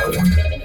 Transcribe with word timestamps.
angielsku. 0.00 0.60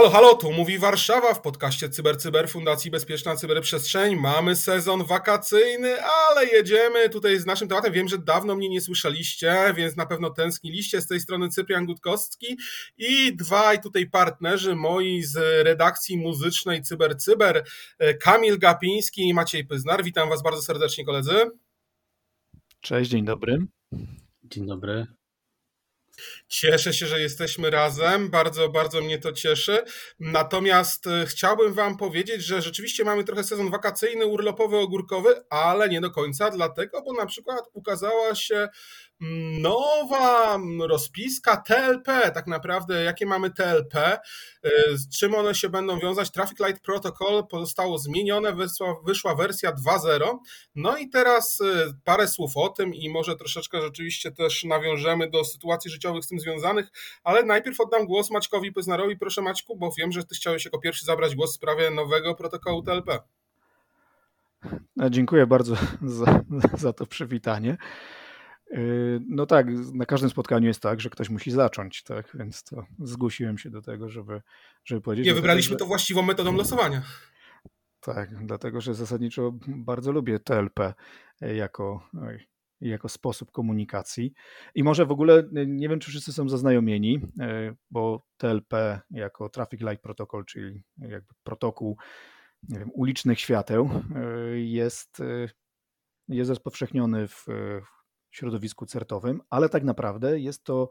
Halo, 0.00 0.10
halo, 0.10 0.34
tu 0.34 0.52
mówi 0.52 0.78
Warszawa 0.78 1.34
w 1.34 1.40
podcaście 1.40 1.90
CyberCyber 1.90 2.18
Cyber 2.18 2.50
Fundacji 2.50 2.90
Bezpieczna 2.90 3.36
Cyberprzestrzeń. 3.36 4.16
Mamy 4.16 4.56
sezon 4.56 5.04
wakacyjny, 5.04 6.02
ale 6.02 6.46
jedziemy 6.46 7.08
tutaj 7.08 7.38
z 7.38 7.46
naszym 7.46 7.68
tematem. 7.68 7.92
Wiem, 7.92 8.08
że 8.08 8.18
dawno 8.18 8.56
mnie 8.56 8.68
nie 8.68 8.80
słyszeliście, 8.80 9.74
więc 9.76 9.96
na 9.96 10.06
pewno 10.06 10.30
tęskniliście. 10.30 11.00
Z 11.00 11.06
tej 11.06 11.20
strony 11.20 11.48
Cyprian 11.48 11.86
Gutkowski 11.86 12.58
i 12.98 13.36
dwaj 13.36 13.80
tutaj 13.80 14.10
partnerzy 14.10 14.76
moi 14.76 15.22
z 15.22 15.66
redakcji 15.66 16.16
muzycznej 16.16 16.82
CyberCyber, 16.82 17.64
Cyber, 17.98 18.18
Kamil 18.20 18.58
Gapiński 18.58 19.28
i 19.28 19.34
Maciej 19.34 19.64
Pyznar. 19.64 20.04
Witam 20.04 20.28
was 20.28 20.42
bardzo 20.42 20.62
serdecznie, 20.62 21.04
koledzy. 21.04 21.50
Cześć, 22.80 23.10
dzień 23.10 23.24
dobry. 23.24 23.58
Dzień 24.44 24.66
dobry. 24.66 25.06
Cieszę 26.48 26.92
się, 26.92 27.06
że 27.06 27.20
jesteśmy 27.20 27.70
razem. 27.70 28.30
Bardzo, 28.30 28.68
bardzo 28.68 29.00
mnie 29.00 29.18
to 29.18 29.32
cieszy. 29.32 29.84
Natomiast 30.20 31.06
e, 31.06 31.26
chciałbym 31.26 31.74
Wam 31.74 31.96
powiedzieć, 31.96 32.44
że 32.44 32.62
rzeczywiście 32.62 33.04
mamy 33.04 33.24
trochę 33.24 33.44
sezon 33.44 33.70
wakacyjny, 33.70 34.26
urlopowy, 34.26 34.76
ogórkowy, 34.76 35.34
ale 35.50 35.88
nie 35.88 36.00
do 36.00 36.10
końca, 36.10 36.50
dlatego, 36.50 37.02
bo 37.02 37.12
na 37.12 37.26
przykład 37.26 37.60
ukazała 37.72 38.34
się 38.34 38.68
nowa 39.60 40.58
rozpiska 40.88 41.56
TLP, 41.56 42.30
tak 42.34 42.46
naprawdę 42.46 43.04
jakie 43.04 43.26
mamy 43.26 43.50
TLP, 43.50 44.18
y, 44.66 44.70
z 44.98 45.08
czym 45.18 45.34
one 45.34 45.54
się 45.54 45.68
będą 45.68 45.98
wiązać. 45.98 46.30
Traffic 46.30 46.58
Light 46.60 46.82
Protocol 46.82 47.44
zostało 47.52 47.98
zmienione, 47.98 48.52
wyszła, 48.52 48.96
wyszła 49.06 49.34
wersja 49.34 49.72
2.0. 49.72 50.38
No 50.74 50.96
i 50.96 51.08
teraz 51.08 51.60
y, 51.60 51.94
parę 52.04 52.28
słów 52.28 52.56
o 52.56 52.68
tym 52.68 52.94
i 52.94 53.10
może 53.10 53.36
troszeczkę 53.36 53.80
rzeczywiście 53.80 54.32
też 54.32 54.64
nawiążemy 54.64 55.30
do 55.30 55.44
sytuacji 55.44 55.90
życiowych 55.90 56.24
z 56.24 56.28
tym 56.28 56.40
związanych, 56.40 56.88
ale 57.24 57.42
najpierw 57.42 57.80
oddam 57.80 58.06
głos 58.06 58.30
Maćkowi 58.30 58.72
Pyznarowi. 58.72 59.18
Proszę 59.18 59.42
Maćku, 59.42 59.76
bo 59.76 59.90
wiem, 59.98 60.12
że 60.12 60.24
ty 60.24 60.34
chciałeś 60.34 60.64
jako 60.64 60.78
pierwszy 60.78 61.04
zabrać 61.04 61.34
głos 61.34 61.52
w 61.52 61.54
sprawie 61.54 61.90
nowego 61.90 62.34
protokołu 62.34 62.82
TLP. 62.82 63.18
No, 64.96 65.10
dziękuję 65.10 65.46
bardzo 65.46 65.76
za, 66.02 66.40
za 66.78 66.92
to 66.92 67.06
przywitanie. 67.06 67.76
Yy, 68.70 69.20
no 69.28 69.46
tak, 69.46 69.66
na 69.92 70.06
każdym 70.06 70.30
spotkaniu 70.30 70.66
jest 70.66 70.80
tak, 70.80 71.00
że 71.00 71.10
ktoś 71.10 71.30
musi 71.30 71.50
zacząć, 71.50 72.02
tak, 72.02 72.30
więc 72.34 72.64
to 72.64 72.84
zgłosiłem 72.98 73.58
się 73.58 73.70
do 73.70 73.82
tego, 73.82 74.08
żeby, 74.08 74.42
żeby 74.84 75.00
powiedzieć. 75.00 75.26
Nie, 75.26 75.34
wybraliśmy 75.34 75.76
to 75.76 75.86
właściwą 75.86 76.22
metodą 76.22 76.52
losowania. 76.52 77.02
Tak, 78.00 78.46
dlatego, 78.46 78.80
że 78.80 78.94
zasadniczo 78.94 79.52
bardzo 79.68 80.12
lubię 80.12 80.38
TLP 80.38 80.94
jako, 81.40 82.08
jako 82.80 83.08
sposób 83.08 83.50
komunikacji. 83.50 84.32
I 84.74 84.84
może 84.84 85.06
w 85.06 85.10
ogóle, 85.10 85.44
nie 85.66 85.88
wiem, 85.88 86.00
czy 86.00 86.10
wszyscy 86.10 86.32
są 86.32 86.48
zaznajomieni, 86.48 87.20
yy, 87.36 87.76
bo 87.90 88.26
TLP 88.36 89.00
jako 89.10 89.48
Traffic 89.48 89.80
Light 89.80 90.02
Protocol, 90.02 90.44
czyli 90.44 90.82
jakby 90.98 91.34
protokół 91.42 91.98
nie 92.68 92.78
wiem, 92.78 92.90
ulicznych 92.94 93.40
świateł, 93.40 93.90
jest, 94.54 95.22
jest 96.28 96.50
rozpowszechniony 96.50 97.28
w 97.28 97.46
środowisku 98.30 98.86
certowym, 98.86 99.40
ale 99.50 99.68
tak 99.68 99.84
naprawdę 99.84 100.40
jest 100.40 100.64
to 100.64 100.90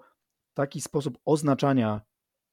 taki 0.53 0.81
sposób 0.81 1.17
oznaczania 1.25 2.01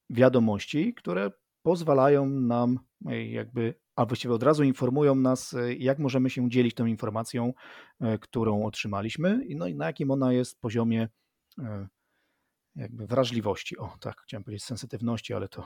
wiadomości, 0.09 0.93
które 0.93 1.31
pozwalają 1.61 2.29
nam 2.29 2.79
e, 3.05 3.25
jakby, 3.25 3.73
a 3.95 4.05
właściwie 4.05 4.33
od 4.33 4.43
razu 4.43 4.63
informują 4.63 5.15
nas, 5.15 5.53
e, 5.53 5.73
jak 5.73 5.99
możemy 5.99 6.29
się 6.29 6.49
dzielić 6.49 6.75
tą 6.75 6.85
informacją, 6.85 7.53
e, 7.99 8.17
którą 8.17 8.65
otrzymaliśmy, 8.65 9.45
no 9.55 9.67
i 9.67 9.75
na 9.75 9.85
jakim 9.85 10.11
ona 10.11 10.33
jest 10.33 10.61
poziomie 10.61 11.09
jakby 12.75 13.07
wrażliwości. 13.07 13.77
O, 13.77 13.97
tak, 13.99 14.21
chciałem 14.21 14.43
powiedzieć 14.43 14.63
sensytywności, 14.63 15.33
ale 15.33 15.47
to, 15.47 15.63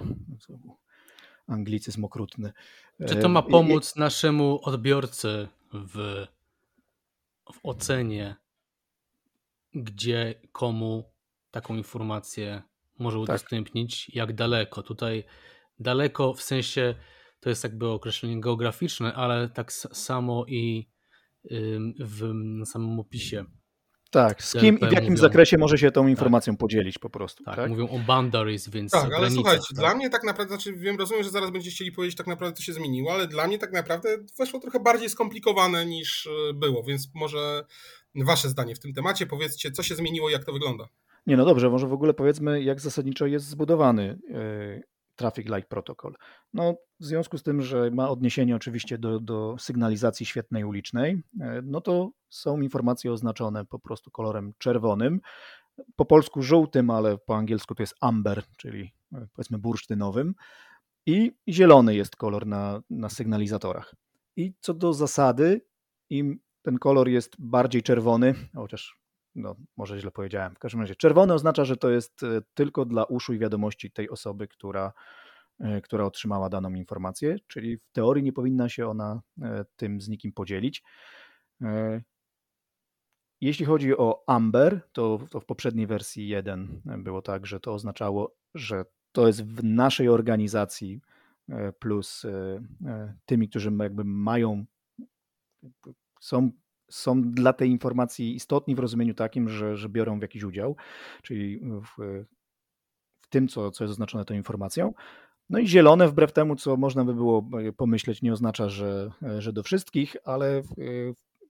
anglicyzm 1.48 2.06
okrutny. 2.06 2.54
Czy 3.08 3.16
to 3.16 3.30
ma 3.30 3.42
pomóc 3.42 3.96
naszemu 3.96 4.60
odbiorcy 4.64 5.48
w, 5.74 6.26
w 7.54 7.60
ocenie 7.64 8.36
gdzie, 9.74 10.36
komu 10.52 11.12
taką 11.52 11.76
informację 11.76 12.62
może 13.00 13.18
tak. 13.18 13.24
udostępnić, 13.24 14.06
tak. 14.06 14.16
jak 14.16 14.34
daleko. 14.34 14.84
Tutaj 14.84 15.24
daleko 15.80 16.34
w 16.34 16.42
sensie 16.42 16.96
to 17.40 17.50
jest 17.50 17.64
jakby 17.64 17.88
określenie 17.88 18.42
geograficzne, 18.42 19.14
ale 19.14 19.50
tak 19.50 19.74
samo 19.74 20.46
i 20.48 20.90
w 22.00 22.34
samym 22.66 23.00
opisie. 23.00 23.46
Tak, 24.12 24.44
z 24.44 24.54
kim 24.54 24.80
i 24.80 24.88
w 24.88 24.92
jakim 24.92 25.10
mówią, 25.10 25.22
zakresie 25.22 25.58
może 25.58 25.78
się 25.78 25.92
tą 25.92 26.02
tak. 26.02 26.10
informacją 26.10 26.54
tak, 26.54 26.60
podzielić 26.60 27.00
po 27.00 27.10
prostu. 27.10 27.44
Tak, 27.44 27.56
tak, 27.56 27.70
mówią 27.70 27.88
o 27.88 28.00
boundaries, 28.00 28.70
więc. 28.70 28.92
Tak, 28.92 29.14
ale 29.14 29.32
słuchajcie, 29.32 29.68
tak. 29.70 29.78
dla 29.78 29.96
mnie 29.96 30.10
tak 30.10 30.24
naprawdę, 30.24 30.56
znaczy 30.56 30.74
wiem, 30.74 30.98
rozumiem, 30.98 31.24
że 31.24 31.30
zaraz 31.30 31.52
będziecie 31.52 31.76
chcieli 31.76 31.92
powiedzieć 31.92 32.18
tak 32.18 32.28
naprawdę, 32.28 32.58
co 32.58 32.64
się 32.64 32.74
zmieniło, 32.74 33.14
ale 33.14 33.28
dla 33.28 33.48
mnie 33.48 33.58
tak 33.58 33.72
naprawdę 33.72 34.18
weszło 34.40 34.60
trochę 34.60 34.80
bardziej 34.80 35.10
skomplikowane 35.10 35.86
niż 35.86 36.28
e, 36.28 36.54
było, 36.54 36.84
więc 36.84 37.10
może 37.16 37.66
Wasze 38.16 38.50
zdanie 38.50 38.76
w 38.76 38.80
tym 38.80 38.94
temacie. 38.94 39.26
Powiedzcie, 39.26 39.72
co 39.72 39.84
się 39.84 39.96
zmieniło 39.96 40.30
jak 40.30 40.46
to 40.46 40.54
wygląda. 40.54 40.88
Nie, 41.28 41.38
no 41.38 41.46
dobrze, 41.46 41.70
może 41.70 41.88
w 41.88 41.94
ogóle 41.94 42.14
powiedzmy, 42.14 42.64
jak 42.64 42.82
zasadniczo 42.82 43.26
jest 43.26 43.46
zbudowany 43.46 44.20
e, 44.30 44.82
Traffic 45.16 45.48
Light 45.48 45.70
Protocol. 45.70 46.16
No, 46.54 46.76
w 47.00 47.06
związku 47.06 47.38
z 47.38 47.44
tym, 47.44 47.62
że 47.62 47.92
ma 47.92 48.10
odniesienie 48.10 48.56
oczywiście 48.56 48.98
do, 48.98 49.20
do 49.20 49.56
sygnalizacji 49.60 50.26
świetnej 50.26 50.64
ulicznej, 50.64 51.22
e, 51.42 51.62
no 51.64 51.82
to 51.82 52.12
są 52.30 52.62
informacje 52.62 53.12
oznaczone 53.12 53.66
po 53.66 53.80
prostu 53.80 54.12
kolorem 54.12 54.54
czerwonym. 54.58 55.22
Po 55.96 56.06
polsku 56.06 56.44
żółtym, 56.44 56.90
ale 56.90 57.18
po 57.18 57.36
angielsku 57.36 57.76
to 57.76 57.84
jest 57.84 57.96
amber, 58.02 58.44
czyli 58.58 58.94
e, 59.14 59.28
powiedzmy 59.34 59.58
bursztynowym. 59.58 60.36
I 61.06 61.32
zielony 61.48 61.96
jest 61.96 62.16
kolor 62.16 62.48
na, 62.48 62.82
na 62.90 63.10
sygnalizatorach. 63.10 63.96
I 64.36 64.54
co 64.60 64.74
do 64.74 64.94
zasady, 64.94 65.62
im 66.10 66.40
ten 66.62 66.78
kolor 66.78 67.10
jest 67.10 67.36
bardziej 67.40 67.84
czerwony, 67.84 68.36
chociaż 68.56 69.02
no, 69.36 69.56
może 69.78 70.00
źle 70.00 70.12
powiedziałem. 70.12 70.56
W 70.56 70.60
każdym 70.60 70.82
razie 70.82 70.96
czerwony 70.96 71.34
oznacza, 71.34 71.66
że 71.66 71.78
to 71.78 71.90
jest 71.90 72.24
e, 72.24 72.42
tylko 72.54 72.86
dla 72.86 73.04
uszu 73.04 73.34
i 73.34 73.40
wiadomości 73.40 73.92
tej 73.92 74.10
osoby, 74.10 74.48
która, 74.48 74.94
e, 75.60 75.82
która 75.82 76.06
otrzymała 76.06 76.50
daną 76.50 76.74
informację, 76.74 77.36
czyli 77.48 77.78
w 77.78 77.92
teorii 77.92 78.24
nie 78.24 78.34
powinna 78.34 78.70
się 78.70 78.88
ona 78.88 79.22
e, 79.42 79.66
tym 79.76 80.02
z 80.02 80.10
nikim 80.10 80.34
podzielić. 80.34 80.84
Jeśli 83.42 83.66
chodzi 83.66 83.98
o 83.98 84.24
Amber, 84.28 84.82
to, 84.92 85.20
to 85.30 85.40
w 85.40 85.46
poprzedniej 85.46 85.88
wersji 85.88 86.28
1 86.28 86.82
było 86.98 87.22
tak, 87.22 87.46
że 87.46 87.60
to 87.60 87.74
oznaczało, 87.74 88.36
że 88.56 88.86
to 89.12 89.28
jest 89.28 89.46
w 89.46 89.64
naszej 89.64 90.10
organizacji 90.10 91.02
plus 91.80 92.26
tymi, 93.26 93.50
którzy 93.50 93.72
jakby 93.80 94.04
mają 94.04 94.66
są, 96.22 96.52
są 96.90 97.22
dla 97.22 97.54
tej 97.54 97.70
informacji 97.70 98.36
istotni 98.36 98.76
w 98.76 98.80
rozumieniu 98.80 99.14
takim, 99.14 99.50
że, 99.50 99.78
że 99.78 99.90
biorą 99.90 100.20
w 100.20 100.22
jakiś 100.22 100.44
udział, 100.44 100.76
czyli 101.24 101.60
w, 101.60 102.26
w 103.22 103.28
tym, 103.30 103.48
co, 103.48 103.72
co 103.72 103.84
jest 103.84 103.92
oznaczone 103.92 104.26
tą 104.26 104.34
informacją. 104.34 104.94
No 105.50 105.60
i 105.60 105.68
zielone, 105.68 106.08
wbrew 106.08 106.34
temu, 106.34 106.56
co 106.56 106.78
można 106.78 107.06
by 107.06 107.14
było 107.14 107.50
pomyśleć, 107.78 108.22
nie 108.22 108.34
oznacza, 108.34 108.70
że, 108.70 109.12
że 109.40 109.54
do 109.54 109.64
wszystkich, 109.64 110.16
ale 110.24 110.62
w, 110.62 110.68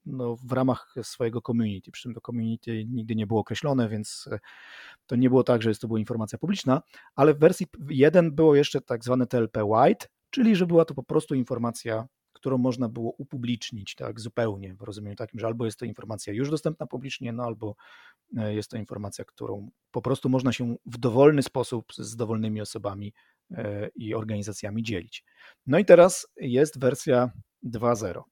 no, 0.06 0.36
w 0.36 0.52
ramach 0.52 0.94
swojego 1.02 1.40
community. 1.40 1.90
Przy 1.90 2.02
czym 2.02 2.14
to 2.14 2.20
community 2.20 2.84
nigdy 2.84 3.14
nie 3.14 3.26
było 3.26 3.40
określone, 3.40 3.88
więc 3.88 4.28
to 5.06 5.16
nie 5.16 5.28
było 5.28 5.44
tak, 5.44 5.62
że 5.62 5.70
jest 5.70 5.80
to 5.80 5.86
była 5.88 5.98
informacja 5.98 6.38
publiczna, 6.38 6.82
ale 7.14 7.34
w 7.34 7.38
wersji 7.38 7.66
1 7.88 8.34
było 8.34 8.54
jeszcze 8.54 8.80
tak 8.80 9.04
zwane 9.04 9.26
TLP 9.26 9.64
White, 9.64 10.06
czyli 10.30 10.56
że 10.56 10.66
była 10.66 10.84
to 10.84 10.94
po 10.94 11.02
prostu 11.02 11.34
informacja 11.34 12.06
którą 12.42 12.58
można 12.58 12.88
było 12.88 13.12
upublicznić 13.18 13.94
tak 13.94 14.20
zupełnie 14.20 14.74
w 14.74 14.82
rozumieniu 14.82 15.16
takim, 15.16 15.40
że 15.40 15.46
albo 15.46 15.64
jest 15.64 15.78
to 15.78 15.84
informacja 15.84 16.32
już 16.32 16.50
dostępna 16.50 16.86
publicznie, 16.86 17.32
no 17.32 17.44
albo 17.44 17.76
e, 18.36 18.54
jest 18.54 18.70
to 18.70 18.76
informacja, 18.76 19.24
którą 19.24 19.70
po 19.90 20.02
prostu 20.02 20.28
można 20.28 20.52
się 20.52 20.76
w 20.86 20.98
dowolny 20.98 21.42
sposób 21.42 21.92
z 21.94 22.16
dowolnymi 22.16 22.60
osobami 22.60 23.12
e, 23.50 23.88
i 23.88 24.14
organizacjami 24.14 24.82
dzielić. 24.82 25.24
No 25.66 25.78
i 25.78 25.84
teraz 25.84 26.26
jest 26.36 26.80
wersja 26.80 27.30
2.0. 27.64 28.22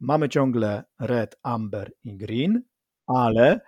Mamy 0.00 0.28
ciągle 0.28 0.84
red, 1.00 1.36
amber 1.42 1.92
i 2.04 2.16
green, 2.16 2.62
ale 3.06 3.60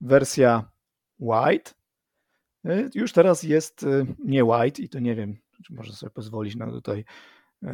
wersja 0.00 0.70
white 1.18 1.70
e, 2.64 2.88
już 2.94 3.12
teraz 3.12 3.42
jest 3.42 3.86
nie 4.24 4.44
white 4.44 4.82
i 4.82 4.88
to 4.88 4.98
nie 4.98 5.14
wiem, 5.14 5.36
czy 5.64 5.74
można 5.74 5.94
sobie 5.94 6.10
pozwolić 6.10 6.56
na 6.56 6.70
tutaj 6.70 7.04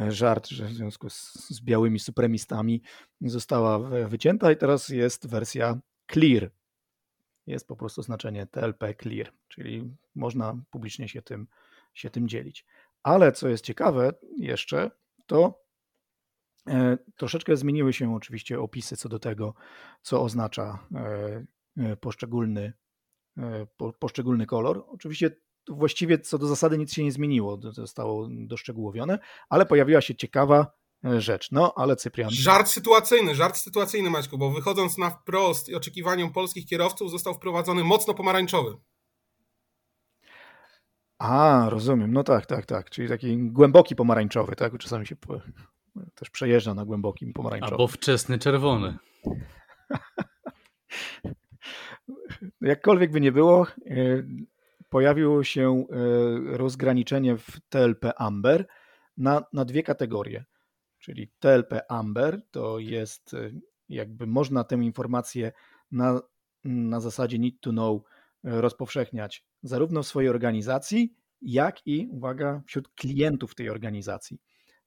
żart, 0.07 0.47
że 0.47 0.65
w 0.65 0.73
związku 0.73 1.09
z, 1.09 1.33
z 1.49 1.61
białymi 1.61 1.99
supremistami 1.99 2.81
została 3.21 3.79
wycięta 4.07 4.51
i 4.51 4.57
teraz 4.57 4.89
jest 4.89 5.27
wersja 5.27 5.79
clear. 6.11 6.51
Jest 7.47 7.67
po 7.67 7.75
prostu 7.75 8.01
znaczenie 8.01 8.47
TLP 8.47 8.93
clear, 8.93 9.31
czyli 9.47 9.95
można 10.15 10.63
publicznie 10.69 11.07
się 11.09 11.21
tym, 11.21 11.47
się 11.93 12.09
tym 12.09 12.27
dzielić. 12.27 12.65
Ale 13.03 13.31
co 13.31 13.49
jest 13.49 13.65
ciekawe 13.65 14.13
jeszcze, 14.37 14.91
to 15.25 15.63
e, 16.67 16.97
troszeczkę 17.15 17.57
zmieniły 17.57 17.93
się 17.93 18.15
oczywiście 18.15 18.59
opisy 18.59 18.97
co 18.97 19.09
do 19.09 19.19
tego, 19.19 19.53
co 20.01 20.21
oznacza 20.21 20.87
poszczególny, 21.99 22.73
poszczególny 23.99 24.45
kolor. 24.45 24.85
Oczywiście 24.87 25.31
właściwie 25.69 26.19
co 26.19 26.37
do 26.37 26.47
zasady 26.47 26.77
nic 26.77 26.93
się 26.93 27.03
nie 27.03 27.11
zmieniło, 27.11 27.59
zostało 27.71 28.27
doszczegółowione, 28.31 29.19
ale 29.49 29.65
pojawiła 29.65 30.01
się 30.01 30.15
ciekawa 30.15 30.71
rzecz. 31.17 31.51
No, 31.51 31.73
ale 31.75 31.95
Cyprian. 31.95 32.29
Żart 32.31 32.67
sytuacyjny, 32.67 33.35
żart 33.35 33.57
sytuacyjny, 33.57 34.09
Maćku, 34.09 34.37
bo 34.37 34.51
wychodząc 34.51 34.97
na 34.97 35.09
wprost 35.09 35.69
i 35.69 35.75
oczekiwaniom 35.75 36.33
polskich 36.33 36.65
kierowców 36.65 37.11
został 37.11 37.33
wprowadzony 37.33 37.83
mocno 37.83 38.13
pomarańczowy. 38.13 38.77
A, 41.19 41.65
rozumiem. 41.69 42.13
No 42.13 42.23
tak, 42.23 42.45
tak, 42.45 42.65
tak. 42.65 42.89
Czyli 42.89 43.09
taki 43.09 43.37
głęboki 43.37 43.95
pomarańczowy, 43.95 44.55
tak? 44.55 44.77
Czasami 44.77 45.07
się 45.07 45.15
też 46.15 46.29
przejeżdża 46.29 46.73
na 46.73 46.85
głębokim 46.85 47.33
pomarańczowym. 47.33 47.73
Albo 47.73 47.87
wczesny 47.87 48.39
czerwony. 48.39 48.97
Jakkolwiek 52.61 53.11
by 53.11 53.21
nie 53.21 53.31
było, 53.31 53.67
e, 53.85 54.23
pojawiło 54.89 55.43
się 55.43 55.85
e, 55.89 56.57
rozgraniczenie 56.57 57.37
w 57.37 57.59
TLP 57.69 58.11
Amber 58.15 58.67
na, 59.17 59.43
na 59.53 59.65
dwie 59.65 59.83
kategorie. 59.83 60.45
Czyli 60.99 61.31
TLP 61.39 61.81
Amber 61.89 62.41
to 62.51 62.79
jest 62.79 63.33
e, 63.33 63.51
jakby 63.89 64.27
można 64.27 64.63
tę 64.63 64.75
informację 64.75 65.51
na, 65.91 66.21
na 66.63 66.99
zasadzie 66.99 67.39
need 67.39 67.61
to 67.61 67.69
know 67.69 68.01
rozpowszechniać 68.43 69.45
zarówno 69.63 70.03
w 70.03 70.07
swojej 70.07 70.29
organizacji, 70.29 71.13
jak 71.41 71.87
i, 71.87 72.07
uwaga, 72.11 72.61
wśród 72.65 72.89
klientów 72.89 73.55
tej 73.55 73.69
organizacji. 73.69 74.39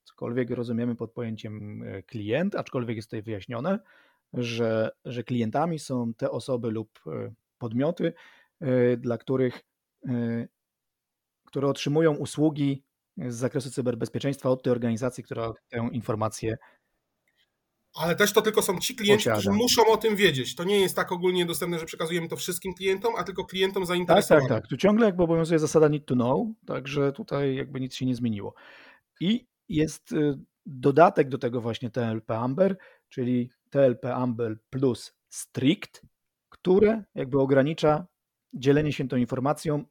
Cokolwiek 0.03 0.49
rozumiemy 0.49 0.95
pod 0.95 1.11
pojęciem 1.11 1.83
e, 1.83 2.03
klient, 2.03 2.55
aczkolwiek 2.55 2.95
jest 2.95 3.09
tutaj 3.09 3.21
wyjaśnione, 3.21 3.79
że, 4.33 4.91
że 5.05 5.23
klientami 5.23 5.79
są 5.79 6.13
te 6.13 6.31
osoby 6.31 6.71
lub 6.71 6.99
e, 7.07 7.33
podmioty, 7.57 8.13
e, 8.59 8.97
dla 8.97 9.17
których, 9.17 9.61
które 11.45 11.67
otrzymują 11.67 12.15
usługi 12.15 12.83
z 13.17 13.35
zakresu 13.35 13.71
cyberbezpieczeństwa 13.71 14.49
od 14.49 14.63
tej 14.63 14.71
organizacji, 14.71 15.23
która 15.23 15.53
tę 15.69 15.89
informację 15.91 16.57
ale 17.95 18.15
też 18.15 18.33
to 18.33 18.41
tylko 18.41 18.61
są 18.61 18.79
ci 18.79 18.95
klienci, 18.95 19.23
Posiada. 19.23 19.41
którzy 19.41 19.57
muszą 19.57 19.87
o 19.87 19.97
tym 19.97 20.15
wiedzieć. 20.15 20.55
To 20.55 20.63
nie 20.63 20.79
jest 20.79 20.95
tak 20.95 21.11
ogólnie 21.11 21.45
dostępne, 21.45 21.79
że 21.79 21.85
przekazujemy 21.85 22.27
to 22.27 22.35
wszystkim 22.35 22.73
klientom, 22.73 23.13
a 23.17 23.23
tylko 23.23 23.45
klientom 23.45 23.85
zainteresowanym. 23.85 24.47
Tak, 24.47 24.55
tak, 24.57 24.63
tak. 24.63 24.69
Tu 24.69 24.77
ciągle 24.77 25.05
jakby 25.05 25.23
obowiązuje 25.23 25.59
zasada 25.59 25.87
need 25.87 26.05
to 26.05 26.15
know, 26.15 26.47
także 26.65 27.11
tutaj 27.11 27.55
jakby 27.55 27.79
nic 27.79 27.95
się 27.95 28.05
nie 28.05 28.15
zmieniło. 28.15 28.53
I 29.19 29.47
jest 29.69 30.11
y, 30.11 30.39
dodatek 30.65 31.29
do 31.29 31.37
tego 31.37 31.61
właśnie 31.61 31.89
TLP 31.89 32.31
Amber, 32.31 32.77
czyli 33.09 33.51
TLP 33.69 34.05
Amber 34.05 34.57
plus 34.69 35.13
strict, 35.29 36.01
które 36.49 37.03
jakby 37.15 37.39
ogranicza 37.39 38.07
dzielenie 38.53 38.93
się 38.93 39.07
tą 39.07 39.17
informacją 39.17 39.85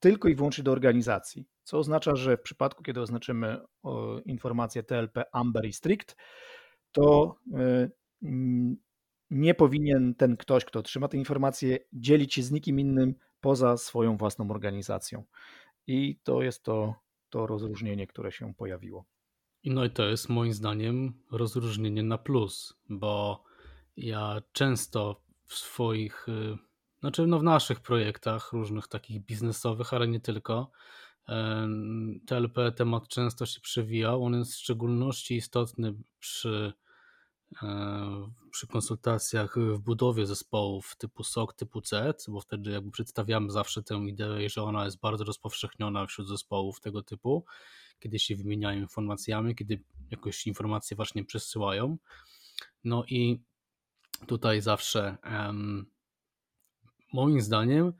tylko 0.00 0.28
i 0.28 0.34
wyłącznie 0.34 0.64
do 0.64 0.72
organizacji. 0.72 1.48
Co 1.62 1.78
oznacza, 1.78 2.16
że 2.16 2.36
w 2.36 2.42
przypadku, 2.42 2.82
kiedy 2.82 3.00
oznaczymy 3.00 3.60
informację 4.24 4.82
TLP 4.82 5.24
Amber 5.32 5.66
i 5.66 5.72
strict, 5.72 6.16
to 6.92 7.36
e, 7.54 7.88
nie 9.30 9.54
powinien 9.54 10.14
ten 10.14 10.36
ktoś, 10.36 10.64
kto 10.64 10.78
otrzyma 10.78 11.08
tę 11.08 11.16
informację, 11.16 11.78
dzielić 11.92 12.34
się 12.34 12.42
z 12.42 12.50
nikim 12.50 12.80
innym 12.80 13.14
poza 13.40 13.76
swoją 13.76 14.16
własną 14.16 14.50
organizacją. 14.50 15.24
I 15.86 16.20
to 16.22 16.42
jest 16.42 16.62
to, 16.62 16.94
to 17.30 17.46
rozróżnienie, 17.46 18.06
które 18.06 18.32
się 18.32 18.54
pojawiło. 18.54 19.04
No 19.64 19.84
i 19.84 19.90
to 19.90 20.04
jest 20.04 20.28
moim 20.28 20.52
zdaniem 20.52 21.12
rozróżnienie 21.30 22.02
na 22.02 22.18
plus, 22.18 22.76
bo 22.88 23.44
ja 23.96 24.42
często 24.52 25.22
w 25.44 25.54
swoich, 25.54 26.28
y, 26.28 26.56
znaczy 27.04 27.26
no 27.26 27.38
w 27.38 27.42
naszych 27.42 27.80
projektach 27.80 28.52
różnych 28.52 28.88
takich 28.88 29.20
biznesowych, 29.20 29.94
ale 29.94 30.08
nie 30.08 30.20
tylko, 30.20 30.70
TLP 32.26 32.72
temat 32.76 33.08
często 33.08 33.46
się 33.46 33.60
przewijał. 33.60 34.24
On 34.24 34.34
jest 34.34 34.52
w 34.52 34.58
szczególności 34.58 35.36
istotny 35.36 35.94
przy 36.18 36.72
E, 37.62 38.32
przy 38.50 38.66
konsultacjach 38.66 39.58
w 39.58 39.78
budowie 39.78 40.26
zespołów 40.26 40.96
typu 40.96 41.24
SOC, 41.24 41.54
typu 41.56 41.80
C, 41.80 42.14
bo 42.28 42.40
wtedy 42.40 42.70
jakby 42.70 42.90
przedstawiamy 42.90 43.50
zawsze 43.50 43.82
tę 43.82 43.94
ideę, 43.94 44.48
że 44.48 44.62
ona 44.62 44.84
jest 44.84 45.00
bardzo 45.00 45.24
rozpowszechniona 45.24 46.06
wśród 46.06 46.28
zespołów 46.28 46.80
tego 46.80 47.02
typu, 47.02 47.44
kiedy 47.98 48.18
się 48.18 48.36
wymieniają 48.36 48.80
informacjami, 48.80 49.54
kiedy 49.54 49.82
jakieś 50.10 50.46
informacje 50.46 50.96
właśnie 50.96 51.24
przesyłają. 51.24 51.98
No 52.84 53.04
i 53.08 53.42
tutaj 54.26 54.60
zawsze 54.60 55.16
um, 55.24 55.86
moim 57.14 57.40
zdaniem 57.40 57.92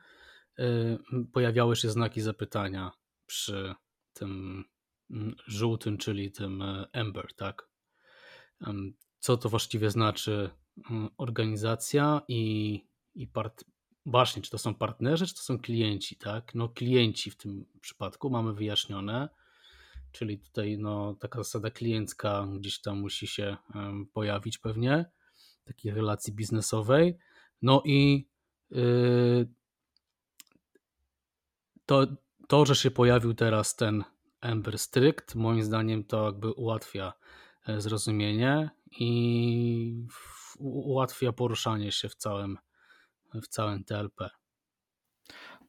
um, 0.58 1.26
pojawiały 1.32 1.76
się 1.76 1.90
znaki 1.90 2.20
zapytania 2.20 2.90
przy 3.26 3.74
tym 4.12 4.64
um, 5.10 5.34
żółtym, 5.46 5.98
czyli 5.98 6.32
tym 6.32 6.62
Ember, 6.92 7.34
tak? 7.36 7.68
co 9.18 9.36
to 9.36 9.48
właściwie 9.48 9.90
znaczy 9.90 10.50
mm, 10.90 11.08
organizacja 11.18 12.22
i, 12.28 12.80
i 13.14 13.26
part, 13.26 13.64
właśnie, 14.06 14.42
czy 14.42 14.50
to 14.50 14.58
są 14.58 14.74
partnerzy, 14.74 15.26
czy 15.26 15.34
to 15.34 15.42
są 15.42 15.58
klienci, 15.58 16.16
tak? 16.16 16.54
No 16.54 16.68
klienci 16.68 17.30
w 17.30 17.36
tym 17.36 17.66
przypadku 17.80 18.30
mamy 18.30 18.54
wyjaśnione, 18.54 19.28
czyli 20.12 20.38
tutaj 20.38 20.78
no, 20.78 21.14
taka 21.20 21.38
zasada 21.38 21.70
kliencka 21.70 22.48
gdzieś 22.58 22.80
tam 22.80 23.00
musi 23.00 23.26
się 23.26 23.56
pojawić 24.12 24.58
pewnie, 24.58 25.04
takiej 25.64 25.92
relacji 25.92 26.32
biznesowej. 26.32 27.18
No 27.62 27.82
i 27.84 28.28
to, 31.86 32.06
to, 32.48 32.66
że 32.66 32.76
się 32.76 32.90
pojawił 32.90 33.34
teraz 33.34 33.76
ten 33.76 34.04
Ember 34.40 34.78
Strict, 34.78 35.34
moim 35.34 35.62
zdaniem 35.62 36.04
to 36.04 36.26
jakby 36.26 36.52
ułatwia 36.52 37.12
e, 37.66 37.80
zrozumienie 37.80 38.70
i 39.00 40.06
ułatwia 40.58 41.32
poruszanie 41.32 41.92
się 41.92 42.08
w 42.08 42.14
całym, 42.14 42.58
w 43.34 43.48
całym 43.48 43.84
TLP. 43.84 44.30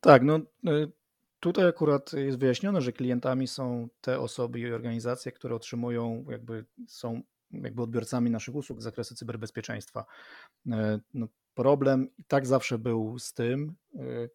Tak, 0.01 0.23
no 0.23 0.39
y, 0.67 0.91
tutaj 1.39 1.67
akurat 1.67 2.13
jest 2.13 2.39
wyjaśnione, 2.39 2.81
że 2.81 2.91
klientami 2.91 3.47
są 3.47 3.87
te 4.01 4.19
osoby 4.19 4.59
i 4.59 4.73
organizacje, 4.73 5.31
które 5.31 5.55
otrzymują, 5.55 6.25
jakby 6.29 6.65
są 6.87 7.21
jakby 7.51 7.81
odbiorcami 7.81 8.31
naszych 8.31 8.55
usług 8.55 8.81
z 8.81 8.83
zakresu 8.83 9.15
cyberbezpieczeństwa. 9.15 10.05
Y, 10.67 10.71
no, 11.13 11.27
problem 11.55 12.09
i 12.17 12.23
tak 12.23 12.47
zawsze 12.47 12.77
był 12.77 13.19
z 13.19 13.33
tym, 13.33 13.75
y, 13.95 14.29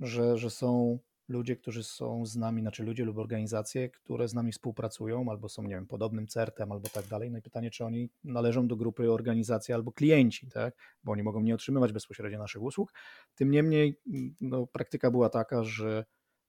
że, 0.00 0.38
że 0.38 0.50
są 0.50 0.98
ludzie, 1.28 1.56
którzy 1.56 1.84
są 1.84 2.26
z 2.26 2.36
nami, 2.36 2.62
znaczy 2.62 2.82
ludzie 2.82 3.04
lub 3.04 3.18
organizacje, 3.18 3.90
które 3.90 4.28
z 4.28 4.34
nami 4.34 4.52
współpracują 4.52 5.30
albo 5.30 5.48
są, 5.48 5.62
nie 5.62 5.74
wiem, 5.74 5.86
podobnym 5.86 6.26
CERT-em 6.26 6.72
albo 6.72 6.88
tak 6.88 7.06
dalej. 7.06 7.30
No 7.30 7.38
i 7.38 7.42
pytanie, 7.42 7.70
czy 7.70 7.84
oni 7.84 8.10
należą 8.24 8.68
do 8.68 8.76
grupy 8.76 9.12
organizacji 9.12 9.74
albo 9.74 9.92
klienci, 9.92 10.48
tak? 10.50 10.74
Bo 11.04 11.12
oni 11.12 11.22
mogą 11.22 11.40
nie 11.40 11.54
otrzymywać 11.54 11.92
bezpośrednio 11.92 12.38
naszych 12.38 12.62
usług. 12.62 12.92
Tym 13.34 13.50
niemniej 13.50 14.00
no, 14.40 14.66
praktyka 14.66 15.10
była 15.10 15.28
taka, 15.28 15.64
że, 15.64 16.04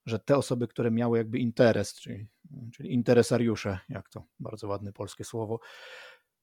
że 0.06 0.20
te 0.20 0.38
osoby, 0.38 0.68
które 0.68 0.92
miały 0.92 1.18
jakby 1.18 1.40
interes, 1.40 1.94
czyli, 1.94 2.28
czyli 2.74 2.94
interesariusze, 2.94 3.80
jak 3.90 4.10
to 4.10 4.24
bardzo 4.40 4.68
ładne 4.68 4.94
polskie 4.94 5.24
słowo, 5.24 5.60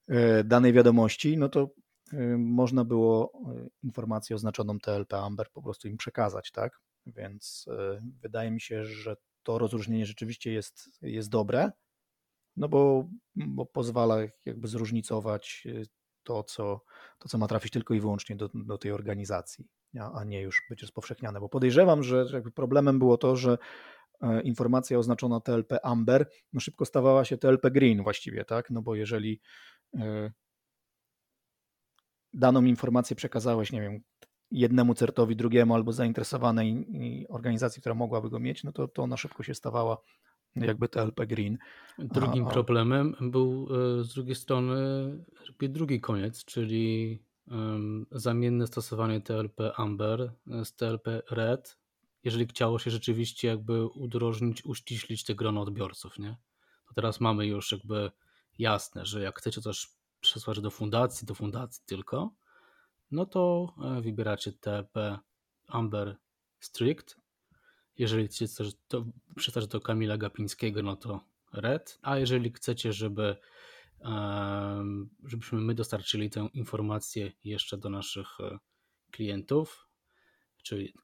e, 0.09 0.45
danej 0.45 0.73
wiadomości, 0.73 1.39
no 1.39 1.49
to 1.49 1.71
można 2.39 2.85
było 2.85 3.33
e, 3.35 3.69
informację 3.83 4.37
oznaczoną 4.37 4.79
TLP 4.79 5.15
Amber 5.15 5.51
po 5.53 5.63
prostu 5.63 5.89
im 5.89 5.97
przekazać, 5.97 6.51
tak? 6.51 6.81
Więc 7.07 7.67
e, 7.69 8.03
wydaje 8.21 8.51
mi 8.51 8.61
się, 8.61 8.85
że 8.85 9.17
to 9.43 9.59
rozróżnienie 9.59 10.07
rzeczywiście 10.07 10.53
jest, 10.53 10.89
jest 11.03 11.29
dobre, 11.29 11.71
no 12.57 12.69
bo, 12.69 13.09
bo 13.37 13.67
pozwala 13.67 14.19
jakby 14.45 14.69
zróżnicować 14.69 15.67
e, 15.67 15.83
to 16.23 16.43
co, 16.43 16.81
to, 17.19 17.29
co 17.29 17.39
ma 17.39 17.49
trafić 17.49 17.73
tylko 17.73 17.95
i 17.95 18.01
wyłącznie 18.01 18.37
do, 18.37 18.51
do 18.55 18.79
tej 18.79 18.93
organizacji, 18.93 19.69
a 20.15 20.25
nie 20.25 20.41
już 20.41 20.63
być 20.71 20.83
rozpowszechniane. 20.83 21.41
Bo 21.41 21.49
podejrzewam, 21.49 22.03
że 22.03 22.43
problemem 22.55 22.99
było 22.99 23.17
to, 23.19 23.37
że 23.37 23.59
e, 24.21 24.43
informacja 24.43 24.99
oznaczona 24.99 25.41
TLP 25.41 25.79
Amber 25.83 26.31
no 26.53 26.61
szybko 26.61 26.85
stawała 26.85 27.25
się 27.25 27.39
TLP 27.39 27.71
Green 27.71 28.03
właściwie, 28.03 28.45
tak? 28.45 28.71
No 28.71 28.83
bo 28.83 28.95
jeżeli 28.95 29.41
daną 32.35 32.65
informację 32.65 33.17
przekazałeś, 33.17 33.73
nie 33.73 33.81
wiem, 33.81 34.01
jednemu 34.51 34.95
certowi, 34.95 35.37
drugiemu 35.37 35.75
albo 35.75 35.93
zainteresowanej 35.93 36.87
organizacji, 37.29 37.81
która 37.81 37.95
mogłaby 37.95 38.31
go 38.31 38.39
mieć, 38.41 38.65
no 38.65 38.73
to, 38.73 38.89
to 38.89 39.03
ona 39.03 39.17
szybko 39.17 39.43
się 39.43 39.55
stawała 39.55 39.99
jakby 40.57 40.89
TLP 40.89 41.27
Green. 41.27 41.59
Drugim 41.99 42.47
a, 42.47 42.49
a... 42.49 42.53
problemem 42.53 43.17
był 43.21 43.69
e, 44.01 44.05
z 44.05 44.15
drugiej 44.15 44.35
strony 44.35 44.75
drugi 45.61 46.01
koniec, 46.01 46.45
czyli 46.45 47.19
um, 47.49 48.07
zamienne 48.11 48.67
stosowanie 48.67 49.21
TLP 49.21 49.61
Amber 49.77 50.33
z 50.65 50.77
TLP 50.77 51.23
Red, 51.31 51.79
jeżeli 52.25 52.47
chciało 52.47 52.79
się 52.79 52.91
rzeczywiście 52.91 53.49
jakby 53.49 53.87
udrożnić, 53.87 54.65
uściślić 54.65 55.25
te 55.25 55.35
grono 55.35 55.61
odbiorców, 55.63 56.19
nie? 56.19 56.37
To 56.89 56.95
teraz 56.95 57.21
mamy 57.21 57.47
już 57.47 57.73
jakby 57.73 58.11
jasne, 58.59 59.07
że 59.07 59.23
jak 59.23 59.39
chcecie 59.39 59.61
coś 59.61 59.89
przesłać 60.23 60.61
do 60.61 60.71
fundacji, 60.71 61.27
do 61.27 61.35
fundacji 61.35 61.83
tylko, 61.87 62.35
no 63.11 63.27
to 63.27 63.75
e, 63.85 64.01
wybieracie 64.01 64.53
TP 64.53 65.19
Amber 65.69 66.17
Strict. 66.61 67.17
Jeżeli 67.99 68.29
chcecie 68.29 68.65
to, 68.89 69.05
przesłać 69.37 69.67
do 69.67 69.81
Kamila 69.81 70.17
Gapińskiego, 70.17 70.83
no 70.83 70.97
to 70.97 71.21
Red. 71.53 71.99
A 72.03 72.19
jeżeli 72.19 72.53
chcecie, 72.53 72.93
żeby 72.93 73.37
żebyśmy 75.25 75.61
my 75.61 75.75
dostarczyli 75.75 76.31
tę 76.31 76.49
informację 76.55 77.33
jeszcze 77.45 77.79
do 77.79 77.91
naszych 77.91 78.41
e, 78.41 78.59
klientów, 79.11 79.89
czyli 80.63 80.95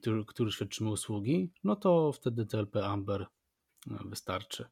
tym, 0.00 0.24
którzy 0.24 0.52
świadczymy 0.52 0.90
usługi, 0.90 1.52
no 1.64 1.76
to 1.76 2.12
wtedy 2.12 2.46
TLP 2.46 2.76
Amber 2.76 3.22
e, 3.22 3.28
wystarczy. 4.04 4.68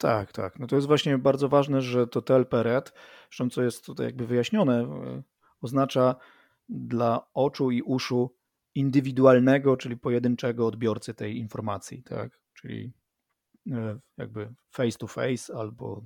Tak, 0.00 0.32
tak. 0.32 0.58
No 0.58 0.66
to 0.66 0.76
jest 0.76 0.88
właśnie 0.88 1.18
bardzo 1.18 1.48
ważne, 1.48 1.82
że 1.82 2.06
to 2.06 2.22
TLP 2.22 2.62
Red, 2.62 2.92
zresztą 3.28 3.50
co 3.50 3.62
jest 3.62 3.86
tutaj 3.86 4.06
jakby 4.06 4.26
wyjaśnione, 4.26 4.80
e, 4.82 5.22
oznacza 5.60 6.14
dla 6.68 7.26
oczu 7.34 7.70
i 7.70 7.82
uszu 7.82 8.36
indywidualnego, 8.74 9.76
czyli 9.76 9.96
pojedynczego 9.96 10.66
odbiorcy 10.66 11.14
tej 11.14 11.38
informacji, 11.38 12.02
tak? 12.02 12.40
Czyli 12.54 12.92
jakby 14.16 14.54
face 14.70 14.98
to 14.98 15.06
face 15.06 15.54
albo 15.56 16.04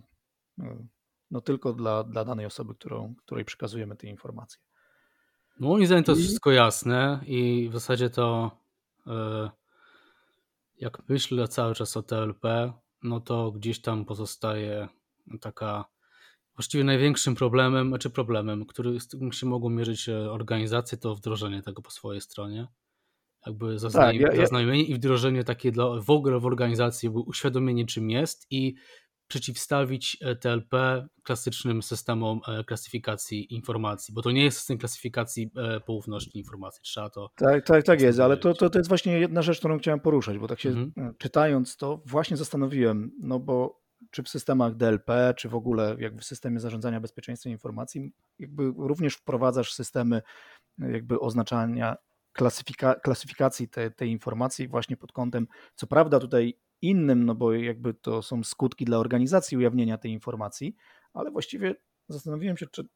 no 1.31 1.41
tylko 1.41 1.73
dla, 1.73 2.05
dla 2.05 2.25
danej 2.25 2.47
osoby, 2.47 2.75
którą, 2.75 3.15
której 3.15 3.45
przekazujemy 3.45 3.97
te 3.97 4.07
informacje. 4.07 4.61
Moim 5.61 5.87
zdaniem 5.87 6.05
to 6.05 6.13
jest 6.13 6.23
wszystko 6.23 6.51
jasne 6.53 7.21
i 7.27 7.69
w 7.69 7.73
zasadzie 7.73 8.11
to 8.11 8.51
e, 9.07 9.51
jak 10.81 11.09
myślę 11.09 11.49
cały 11.49 11.75
czas 11.75 11.97
o 11.97 12.03
TLP, 12.03 12.73
no 13.05 13.21
to 13.21 13.53
gdzieś 13.53 13.81
tam 13.81 14.05
pozostaje 14.05 14.89
taka 15.41 15.85
właściwie 16.57 16.85
największym 16.85 17.35
problemem, 17.35 17.89
znaczy 17.89 18.11
problemem, 18.11 18.67
który, 18.67 19.01
z 19.01 19.07
którym 19.07 19.33
się 19.33 19.47
mogą 19.47 19.71
mierzyć 19.71 20.09
e, 20.09 20.31
organizacje, 20.33 20.99
to 20.99 21.15
wdrożenie 21.15 21.63
tego 21.63 21.83
po 21.83 21.91
swojej 21.91 22.21
stronie. 22.21 22.67
Jakby 23.47 23.79
zaznajomienie, 23.79 24.27
tak, 24.27 24.53
ja, 24.53 24.61
ja... 24.61 24.75
i 24.75 24.95
wdrożenie 24.95 25.45
takie 25.45 25.73
dla, 25.73 26.01
w 26.01 26.11
ogóle 26.11 26.41
w 26.41 26.47
organizacji, 26.47 27.09
uświadomienie 27.09 27.87
czym 27.87 28.11
jest 28.11 28.47
i 28.51 28.75
przeciwstawić 29.28 30.19
e, 30.21 30.37
TLP 30.37 31.07
klasycznym 31.23 31.83
systemom 31.83 32.40
e, 32.49 32.64
klasyfikacji 32.64 33.54
informacji, 33.54 34.14
bo 34.14 34.23
to 34.23 34.31
nie 34.31 34.45
jest 34.45 34.59
system 34.59 34.78
klasyfikacji 34.78 35.50
e, 35.57 35.81
poufności 35.81 36.38
informacji, 36.38 36.83
trzeba 36.83 37.11
to... 37.11 37.31
Tak, 37.37 37.66
tak, 37.66 37.85
tak 37.85 38.00
jest, 38.00 38.21
ale 38.21 38.37
to, 38.37 38.54
to, 38.54 38.71
to 38.71 38.78
jest 38.78 38.88
właśnie 38.88 39.19
jedna 39.19 39.43
rzecz, 39.43 39.59
którą 39.59 39.78
chciałem 39.78 40.00
poruszać, 40.00 40.38
bo 40.38 40.49
tak 40.49 40.61
się 40.61 40.69
mhm. 40.69 41.14
czytając 41.19 41.76
to 41.76 42.02
właśnie 42.07 42.37
zastanowiłem, 42.37 43.11
no 43.21 43.38
bo 43.38 43.85
czy 44.11 44.23
w 44.23 44.28
systemach 44.28 44.76
DLP, 44.76 45.35
czy 45.37 45.49
w 45.49 45.54
ogóle 45.54 45.97
jakby 45.99 46.21
w 46.21 46.25
systemie 46.25 46.61
zarządzania 46.61 47.00
bezpieczeństwem 47.00 47.52
informacji, 47.52 48.12
jakby 48.38 48.73
również 48.76 49.14
wprowadzasz 49.14 49.73
systemy 49.73 50.23
jakby 50.78 51.21
oznaczania 51.21 51.97
klasyfika 52.33 52.95
klasyfikacji 52.95 53.69
te, 53.69 53.90
tej 53.90 54.11
informacji 54.11 54.69
właśnie 54.69 54.97
pod 54.97 55.12
kątem, 55.12 55.47
co 55.75 55.87
prawda 55.87 56.21
tutaj 56.21 56.59
innym, 56.83 57.25
no 57.25 57.35
bo 57.35 57.52
jakby 57.52 57.95
to 57.95 58.23
są 58.23 58.45
skutki 58.45 58.85
dla 58.85 58.99
organizacji 58.99 59.57
ujawnienia 59.57 59.99
tej 59.99 60.12
informacji, 60.12 60.76
ale 61.12 61.31
właściwie 61.31 61.75
zastanowiłem 62.09 62.57
się, 62.57 62.66
czy, 62.66 62.88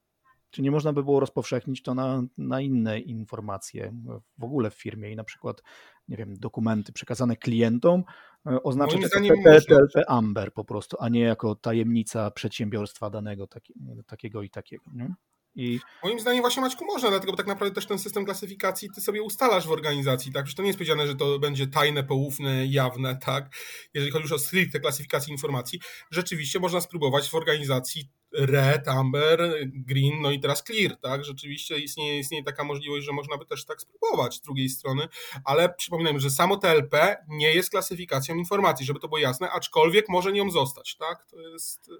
czy 0.51 0.63
nie 0.63 0.71
można 0.71 0.93
by 0.93 1.05
było 1.05 1.21
rozpowszechnić 1.21 1.83
to 1.83 1.95
na, 1.95 2.23
na 2.39 2.61
inne 2.61 3.01
informacje 3.01 3.93
w 4.39 4.45
ogóle 4.45 4.71
w 4.71 4.75
firmie 4.75 5.13
i 5.13 5.17
na 5.17 5.25
przykład, 5.25 5.63
nie 6.09 6.17
wiem, 6.17 6.35
dokumenty 6.39 6.93
przekazane 6.93 7.37
klientom 7.37 8.05
e, 8.47 8.63
oznaczać 8.63 9.01
jako 9.01 9.21
TLP 9.67 10.05
Amber 10.09 10.53
po 10.53 10.65
prostu, 10.65 10.97
a 11.01 11.09
nie 11.09 11.21
jako 11.21 11.55
tajemnica 11.55 12.31
przedsiębiorstwa 12.31 13.11
danego 13.11 13.47
taki, 13.47 13.75
takiego 14.07 14.43
i 14.43 14.51
takiego. 14.51 14.85
Nie? 14.95 15.15
I... 15.55 15.81
Moim 16.03 16.21
zdaniem 16.21 16.41
właśnie 16.41 16.63
Maćku 16.63 16.85
można, 16.85 17.11
dlatego 17.11 17.33
tak 17.37 17.47
naprawdę 17.47 17.75
też 17.75 17.87
ten 17.87 17.99
system 17.99 18.25
klasyfikacji 18.25 18.89
ty 18.95 19.01
sobie 19.01 19.23
ustalasz 19.23 19.67
w 19.67 19.71
organizacji, 19.71 20.33
tak? 20.33 20.45
Przecież 20.45 20.57
to 20.57 20.63
nie 20.63 20.69
jest 20.69 20.79
powiedziane, 20.79 21.07
że 21.07 21.15
to 21.15 21.39
będzie 21.39 21.67
tajne, 21.67 22.05
poufne, 22.05 22.67
jawne, 22.67 23.17
tak? 23.17 23.57
Jeżeli 23.95 24.13
chodzi 24.13 24.23
już 24.23 24.33
o 24.33 24.39
stricte 24.39 24.81
klasyfikację 24.81 25.33
informacji, 25.33 25.81
rzeczywiście 26.11 26.59
można 26.59 26.81
spróbować 26.81 27.29
w 27.29 27.35
organizacji 27.35 28.09
red, 28.33 28.89
amber, 28.89 29.55
green, 29.67 30.23
no 30.23 30.31
i 30.31 30.41
teraz 30.41 30.65
clear, 30.65 30.97
tak? 30.97 31.25
Rzeczywiście 31.25 31.79
istnieje, 31.79 32.19
istnieje 32.19 32.45
taka 32.45 32.65
możliwość, 32.65 33.07
że 33.07 33.13
można 33.13 33.37
by 33.37 33.47
też 33.47 33.65
tak 33.65 33.81
spróbować 33.81 34.35
z 34.35 34.41
drugiej 34.41 34.69
strony, 34.69 35.09
ale 35.45 35.75
przypominam, 35.75 36.21
że 36.21 36.31
samo 36.31 36.57
TLP 36.57 37.17
nie 37.29 37.55
jest 37.55 37.71
klasyfikacją 37.71 38.37
informacji, 38.37 38.87
żeby 38.87 39.01
to 39.01 39.09
było 39.09 39.19
jasne, 39.19 39.51
aczkolwiek 39.51 40.09
może 40.09 40.33
nią 40.33 40.51
zostać, 40.51 40.97
tak? 40.97 41.27
To 41.27 41.41
jest... 41.41 41.91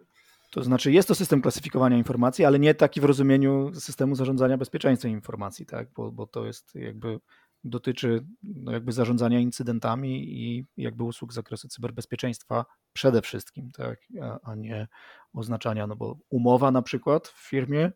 To 0.51 0.63
znaczy 0.63 0.93
jest 0.93 1.09
to 1.09 1.15
system 1.15 1.43
klasyfikowania 1.43 1.97
informacji, 1.97 2.45
ale 2.45 2.59
nie 2.59 2.75
taki 2.75 3.01
w 3.01 3.05
rozumieniu 3.05 3.75
systemu 3.75 4.15
zarządzania 4.15 4.59
bezpieczeństwem 4.59 5.11
informacji, 5.11 5.67
tak? 5.67 5.89
bo, 5.97 6.13
bo 6.13 6.27
to 6.27 6.47
jest 6.47 6.75
jakby 6.75 7.21
dotyczy 7.65 8.27
no 8.43 8.73
jakby 8.73 8.93
zarządzania 8.93 9.41
incydentami 9.41 10.25
i 10.29 10.67
jakby 10.77 11.05
usług 11.05 11.33
z 11.33 11.35
zakresu 11.35 11.69
cyberbezpieczeństwa 11.69 12.65
przede 12.93 13.23
wszystkim, 13.23 13.71
tak? 13.71 13.99
a, 14.23 14.39
a 14.43 14.55
nie 14.55 14.89
oznaczania, 15.33 15.87
no 15.87 15.97
bo 15.97 16.19
umowa 16.31 16.71
na 16.71 16.83
przykład 16.83 17.29
w 17.29 17.49
firmie 17.49 17.93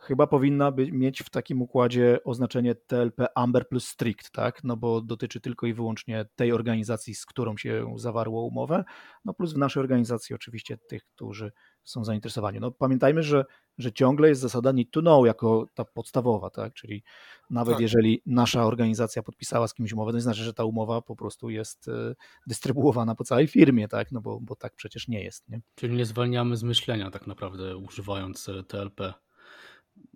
chyba 0.00 0.26
powinna 0.26 0.72
by, 0.72 0.92
mieć 0.92 1.22
w 1.22 1.30
takim 1.30 1.62
układzie 1.62 2.18
oznaczenie 2.24 2.74
TLP 2.74 3.26
Amber 3.34 3.68
plus 3.68 3.88
Strict, 3.88 4.30
tak? 4.30 4.64
No 4.64 4.76
bo 4.76 5.00
dotyczy 5.00 5.40
tylko 5.40 5.66
i 5.66 5.74
wyłącznie 5.74 6.26
tej 6.36 6.52
organizacji, 6.52 7.14
z 7.14 7.26
którą 7.26 7.56
się 7.56 7.94
zawarło 7.96 8.46
umowę, 8.46 8.84
no 9.24 9.34
plus 9.34 9.52
w 9.52 9.58
naszej 9.58 9.80
organizacji 9.80 10.34
oczywiście 10.34 10.78
tych, 10.88 11.04
którzy 11.04 11.52
są 11.84 12.04
zainteresowani. 12.04 12.60
No 12.60 12.70
pamiętajmy, 12.70 13.22
że, 13.22 13.44
że 13.78 13.92
ciągle 13.92 14.28
jest 14.28 14.40
zasada 14.40 14.72
need 14.72 14.90
to 14.90 15.00
know 15.00 15.26
jako 15.26 15.66
ta 15.74 15.84
podstawowa, 15.84 16.50
tak? 16.50 16.74
Czyli 16.74 17.02
nawet 17.50 17.74
tak. 17.74 17.82
jeżeli 17.82 18.22
nasza 18.26 18.66
organizacja 18.66 19.22
podpisała 19.22 19.68
z 19.68 19.74
kimś 19.74 19.92
umowę, 19.92 20.12
to 20.12 20.18
nie 20.18 20.22
znaczy, 20.22 20.42
że 20.42 20.54
ta 20.54 20.64
umowa 20.64 21.02
po 21.02 21.16
prostu 21.16 21.50
jest 21.50 21.88
e, 21.88 22.14
dystrybuowana 22.46 23.14
po 23.14 23.24
całej 23.24 23.46
firmie, 23.46 23.88
tak? 23.88 24.12
No 24.12 24.20
bo, 24.20 24.40
bo 24.40 24.56
tak 24.56 24.74
przecież 24.76 25.08
nie 25.08 25.24
jest, 25.24 25.48
nie? 25.48 25.60
Czyli 25.74 25.96
nie 25.96 26.06
zwalniamy 26.06 26.56
z 26.56 26.62
myślenia 26.62 27.10
tak 27.10 27.26
naprawdę 27.26 27.76
używając 27.76 28.48
e, 28.48 28.62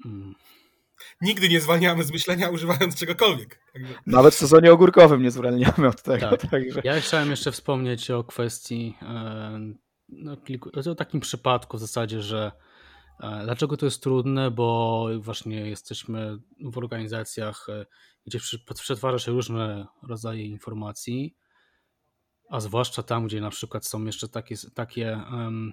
TLP. 0.02 0.34
Nigdy 1.20 1.48
nie 1.48 1.60
zwalniamy 1.60 2.04
z 2.04 2.12
myślenia 2.12 2.50
używając 2.50 2.96
czegokolwiek. 2.96 3.60
Także... 3.72 3.94
Nawet 4.06 4.34
w 4.34 4.38
sezonie 4.38 4.72
ogórkowym 4.72 5.22
nie 5.22 5.30
zwalniamy 5.30 5.88
od 5.88 6.02
tego. 6.02 6.36
Tak. 6.36 6.50
Także... 6.50 6.80
Ja 6.84 7.00
chciałem 7.00 7.30
jeszcze 7.30 7.52
wspomnieć 7.52 8.10
o 8.10 8.24
kwestii, 8.24 8.94
e, 9.02 9.60
no, 10.08 10.36
kilku, 10.36 10.70
o 10.90 10.94
takim 10.94 11.20
przypadku 11.20 11.76
w 11.76 11.80
zasadzie, 11.80 12.20
że 12.20 12.52
e, 13.20 13.40
dlaczego 13.44 13.76
to 13.76 13.86
jest 13.86 14.02
trudne, 14.02 14.50
bo 14.50 15.06
właśnie 15.18 15.68
jesteśmy 15.68 16.38
w 16.60 16.78
organizacjach, 16.78 17.66
e, 17.68 17.86
gdzie 18.26 18.38
przetwarza 18.74 19.18
się 19.18 19.32
różne 19.32 19.86
rodzaje 20.08 20.46
informacji, 20.46 21.36
a 22.50 22.60
zwłaszcza 22.60 23.02
tam, 23.02 23.26
gdzie 23.26 23.40
na 23.40 23.50
przykład 23.50 23.86
są 23.86 24.04
jeszcze 24.04 24.28
takie, 24.28 24.54
takie 24.74 25.20
um, 25.32 25.72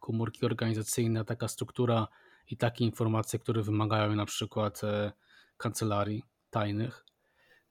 komórki 0.00 0.46
organizacyjne, 0.46 1.24
taka 1.24 1.48
struktura 1.48 2.08
i 2.50 2.56
takie 2.56 2.84
informacje, 2.84 3.38
które 3.38 3.62
wymagają 3.62 4.14
na 4.14 4.26
przykład 4.26 4.84
e, 4.84 5.12
kancelarii 5.56 6.22
tajnych, 6.50 7.04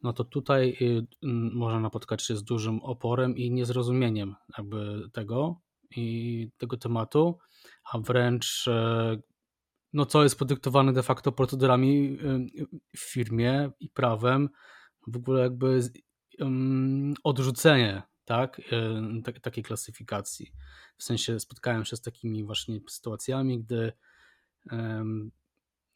no 0.03 0.13
to 0.13 0.23
tutaj 0.23 0.77
y, 0.81 1.07
można 1.53 1.79
napotkać 1.79 2.23
się 2.23 2.35
z 2.35 2.43
dużym 2.43 2.79
oporem 2.79 3.37
i 3.37 3.51
niezrozumieniem 3.51 4.35
jakby 4.57 5.09
tego 5.13 5.61
i 5.95 6.49
tego 6.57 6.77
tematu, 6.77 7.37
a 7.91 7.99
wręcz 7.99 8.67
e, 8.67 9.17
no 9.93 10.05
co 10.05 10.23
jest 10.23 10.39
podyktowane 10.39 10.93
de 10.93 11.03
facto 11.03 11.31
procedurami 11.31 12.17
y, 12.55 12.65
w 12.97 12.99
firmie 12.99 13.71
i 13.79 13.89
prawem, 13.89 14.49
w 15.07 15.17
ogóle 15.17 15.41
jakby 15.41 15.79
odrzucenie 17.23 18.03
tak, 18.25 18.61
e, 18.71 19.41
takiej 19.41 19.63
klasyfikacji. 19.63 20.51
W 20.97 21.03
sensie 21.03 21.39
spotkałem 21.39 21.85
się 21.85 21.95
z 21.95 22.01
takimi 22.01 22.43
właśnie 22.43 22.79
sytuacjami, 22.89 23.63
gdy 23.63 23.93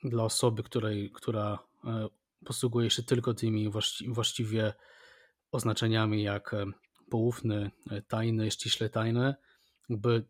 dla 0.03 0.23
osoby, 0.23 0.63
której, 0.63 1.11
która 1.11 1.59
e, 1.85 2.07
posługuje 2.45 2.89
się 2.89 3.03
tylko 3.03 3.33
tymi 3.33 3.71
właściwie 4.07 4.73
oznaczeniami 5.51 6.23
jak 6.23 6.55
poufny, 7.09 7.71
e, 7.91 8.01
tajny, 8.01 8.51
ściśle 8.51 8.89
tajny, 8.89 9.35
jakby 9.89 10.23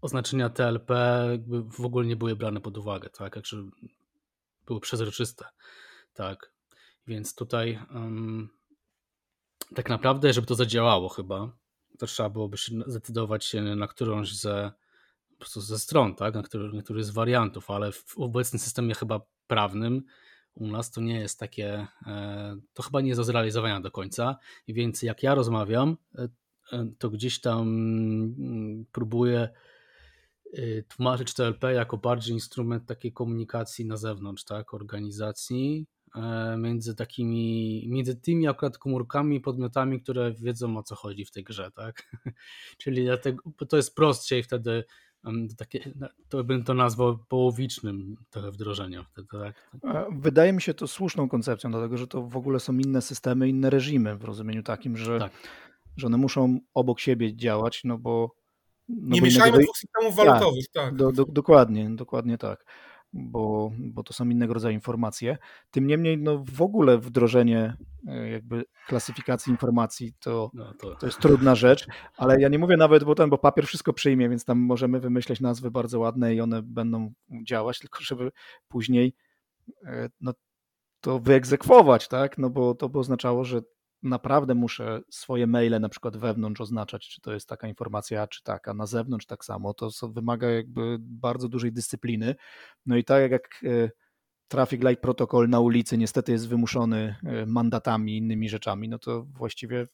oznaczenia 0.00 0.50
TLP 0.50 0.90
jakby 1.30 1.62
w 1.62 1.80
ogóle 1.80 2.06
nie 2.06 2.16
były 2.16 2.36
brane 2.36 2.60
pod 2.60 2.78
uwagę, 2.78 3.10
tak, 3.10 3.36
jakże 3.36 3.64
były 4.66 4.80
przezroczyste, 4.80 5.44
tak, 6.14 6.52
więc 7.06 7.34
tutaj 7.34 7.78
um, 7.94 8.48
tak 9.74 9.88
naprawdę, 9.88 10.32
żeby 10.32 10.46
to 10.46 10.54
zadziałało 10.54 11.08
chyba, 11.08 11.52
to 11.98 12.06
trzeba 12.06 12.30
byłoby 12.30 12.56
się 12.56 12.72
zdecydować 12.86 13.44
się 13.44 13.62
na 13.62 13.88
którąś 13.88 14.34
ze 14.34 14.72
prostu 15.42 15.60
ze 15.60 15.78
stron, 15.78 16.14
tak, 16.14 16.34
na 16.34 16.42
który, 16.42 16.82
który 16.82 17.04
z 17.04 17.10
wariantów, 17.10 17.70
ale 17.70 17.92
w 17.92 18.18
obecnym 18.18 18.60
systemie 18.60 18.94
chyba 18.94 19.20
prawnym 19.46 20.02
u 20.54 20.66
nas 20.66 20.90
to 20.90 21.00
nie 21.00 21.20
jest 21.20 21.38
takie, 21.40 21.86
e, 22.06 22.56
to 22.74 22.82
chyba 22.82 23.00
nie 23.00 23.08
jest 23.08 23.20
do 23.20 23.24
zrealizowania 23.24 23.80
do 23.80 23.90
końca, 23.90 24.36
więc 24.68 25.02
jak 25.02 25.22
ja 25.22 25.34
rozmawiam, 25.34 25.96
e, 26.18 26.28
e, 26.72 26.92
to 26.98 27.10
gdzieś 27.10 27.40
tam 27.40 27.62
mm, 27.62 28.84
próbuje 28.92 29.48
y, 30.58 30.84
tłumaczyć 30.88 31.34
TLP 31.34 31.72
jako 31.74 31.96
bardziej 31.96 32.34
instrument 32.34 32.86
takiej 32.86 33.12
komunikacji 33.12 33.86
na 33.86 33.96
zewnątrz, 33.96 34.44
tak, 34.44 34.74
organizacji, 34.74 35.86
między 36.58 36.94
takimi, 36.94 37.84
między 37.88 38.16
tymi 38.16 38.48
akurat 38.48 38.78
komórkami 38.78 39.36
i 39.36 39.40
podmiotami, 39.40 40.00
które 40.02 40.32
wiedzą 40.32 40.76
o 40.76 40.82
co 40.82 40.94
chodzi 40.94 41.24
w 41.24 41.30
tej 41.30 41.44
grze, 41.44 41.70
tak? 41.70 42.16
Czyli 42.78 43.04
dlatego, 43.04 43.42
to 43.68 43.76
jest 43.76 43.94
prostsze 43.94 44.38
i 44.38 44.42
wtedy 44.42 44.84
takie, 45.56 45.90
to 46.28 46.44
bym 46.44 46.64
to 46.64 46.74
nazwał 46.74 47.18
połowicznym 47.28 48.16
trochę 48.30 48.50
wdrożeniem. 48.50 49.04
Tak? 49.30 49.54
Wydaje 50.12 50.52
mi 50.52 50.62
się 50.62 50.74
to 50.74 50.88
słuszną 50.88 51.28
koncepcją, 51.28 51.70
dlatego 51.70 51.98
że 51.98 52.06
to 52.06 52.22
w 52.22 52.36
ogóle 52.36 52.60
są 52.60 52.72
inne 52.78 53.02
systemy, 53.02 53.48
inne 53.48 53.70
reżimy 53.70 54.16
w 54.16 54.24
rozumieniu 54.24 54.62
takim, 54.62 54.96
że, 54.96 55.18
tak. 55.18 55.32
że 55.96 56.06
one 56.06 56.16
muszą 56.16 56.60
obok 56.74 57.00
siebie 57.00 57.36
działać, 57.36 57.80
no 57.84 57.98
bo. 57.98 58.34
No 58.88 59.14
Nie 59.14 59.20
bo 59.20 59.24
mieszajmy 59.24 59.48
innego... 59.48 59.64
dwóch 59.64 59.76
systemów 59.76 60.16
walutowych, 60.16 60.64
tak. 60.72 60.84
tak. 60.84 60.96
Do, 60.96 61.12
do, 61.12 61.24
dokładnie, 61.24 61.90
dokładnie 61.90 62.38
tak 62.38 62.64
bo, 63.12 63.70
bo 63.78 64.02
to 64.02 64.12
są 64.12 64.28
innego 64.28 64.54
rodzaju 64.54 64.74
informacje. 64.74 65.38
Tym 65.70 65.86
niemniej 65.86 66.18
no, 66.18 66.44
w 66.44 66.62
ogóle 66.62 66.98
wdrożenie 66.98 67.76
e, 68.08 68.28
jakby 68.30 68.64
klasyfikacji 68.86 69.50
informacji 69.50 70.14
to, 70.20 70.50
no 70.54 70.74
to... 70.74 70.94
to 70.94 71.06
jest 71.06 71.18
trudna 71.18 71.54
rzecz, 71.54 71.86
ale 72.16 72.40
ja 72.40 72.48
nie 72.48 72.58
mówię 72.58 72.76
nawet, 72.76 73.04
bo 73.04 73.14
ten, 73.14 73.30
bo 73.30 73.38
papier 73.38 73.66
wszystko 73.66 73.92
przyjmie, 73.92 74.28
więc 74.28 74.44
tam 74.44 74.58
możemy 74.58 75.00
wymyśleć 75.00 75.40
nazwy 75.40 75.70
bardzo 75.70 75.98
ładne 75.98 76.34
i 76.34 76.40
one 76.40 76.62
będą 76.62 77.12
działać, 77.44 77.78
tylko 77.80 77.98
żeby 78.02 78.32
później 78.68 79.14
e, 79.84 80.08
no, 80.20 80.32
to 81.00 81.18
wyegzekwować, 81.18 82.08
tak? 82.08 82.38
No 82.38 82.50
bo 82.50 82.74
to 82.74 82.88
by 82.88 82.98
oznaczało, 82.98 83.44
że 83.44 83.62
naprawdę 84.02 84.54
muszę 84.54 85.00
swoje 85.10 85.46
maile 85.46 85.80
na 85.80 85.88
przykład 85.88 86.16
wewnątrz 86.16 86.60
oznaczać, 86.60 87.08
czy 87.08 87.20
to 87.20 87.32
jest 87.32 87.48
taka 87.48 87.68
informacja, 87.68 88.26
czy 88.26 88.42
taka, 88.42 88.74
na 88.74 88.86
zewnątrz 88.86 89.26
tak 89.26 89.44
samo, 89.44 89.74
to 89.74 89.90
wymaga 90.08 90.50
jakby 90.50 90.96
bardzo 91.00 91.48
dużej 91.48 91.72
dyscypliny. 91.72 92.34
No 92.86 92.96
i 92.96 93.04
tak 93.04 93.30
jak 93.30 93.64
e, 93.64 93.90
Traffic 94.48 94.82
Light 94.82 95.02
Protocol 95.02 95.48
na 95.48 95.60
ulicy 95.60 95.98
niestety 95.98 96.32
jest 96.32 96.48
wymuszony 96.48 97.16
e, 97.24 97.46
mandatami, 97.46 98.16
innymi 98.16 98.48
rzeczami, 98.48 98.88
no 98.88 98.98
to 98.98 99.22
właściwie 99.22 99.86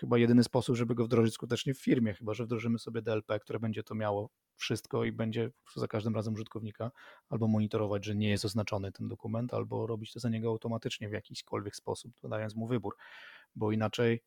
chyba 0.00 0.18
jedyny 0.18 0.44
sposób, 0.44 0.76
żeby 0.76 0.94
go 0.94 1.04
wdrożyć 1.04 1.34
skutecznie 1.34 1.74
w 1.74 1.82
firmie, 1.82 2.14
chyba 2.14 2.34
że 2.34 2.44
wdrożymy 2.44 2.78
sobie 2.78 3.02
DLP, 3.02 3.38
które 3.40 3.60
będzie 3.60 3.82
to 3.82 3.94
miało 3.94 4.30
wszystko 4.56 5.04
i 5.04 5.12
będzie 5.12 5.50
za 5.76 5.88
każdym 5.88 6.14
razem 6.14 6.34
użytkownika 6.34 6.90
albo 7.28 7.48
monitorować, 7.48 8.04
że 8.04 8.14
nie 8.14 8.30
jest 8.30 8.44
oznaczony 8.44 8.92
ten 8.92 9.08
dokument, 9.08 9.54
albo 9.54 9.86
robić 9.86 10.12
to 10.12 10.20
za 10.20 10.28
niego 10.28 10.48
automatycznie 10.48 11.08
w 11.08 11.12
jakiśkolwiek 11.12 11.76
sposób, 11.76 12.12
dodając 12.22 12.54
mu 12.54 12.66
wybór 12.66 12.96
bo 13.56 13.72
inaczej, 13.72 14.22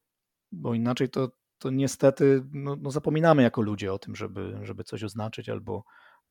bo 0.51 0.73
inaczej 0.73 1.09
to, 1.09 1.31
to 1.57 1.69
niestety 1.69 2.43
no, 2.51 2.75
no 2.75 2.91
zapominamy 2.91 3.43
jako 3.43 3.61
ludzie 3.61 3.93
o 3.93 3.99
tym, 3.99 4.15
żeby, 4.15 4.59
żeby 4.63 4.83
coś 4.83 5.03
oznaczyć 5.03 5.49
albo, 5.49 5.83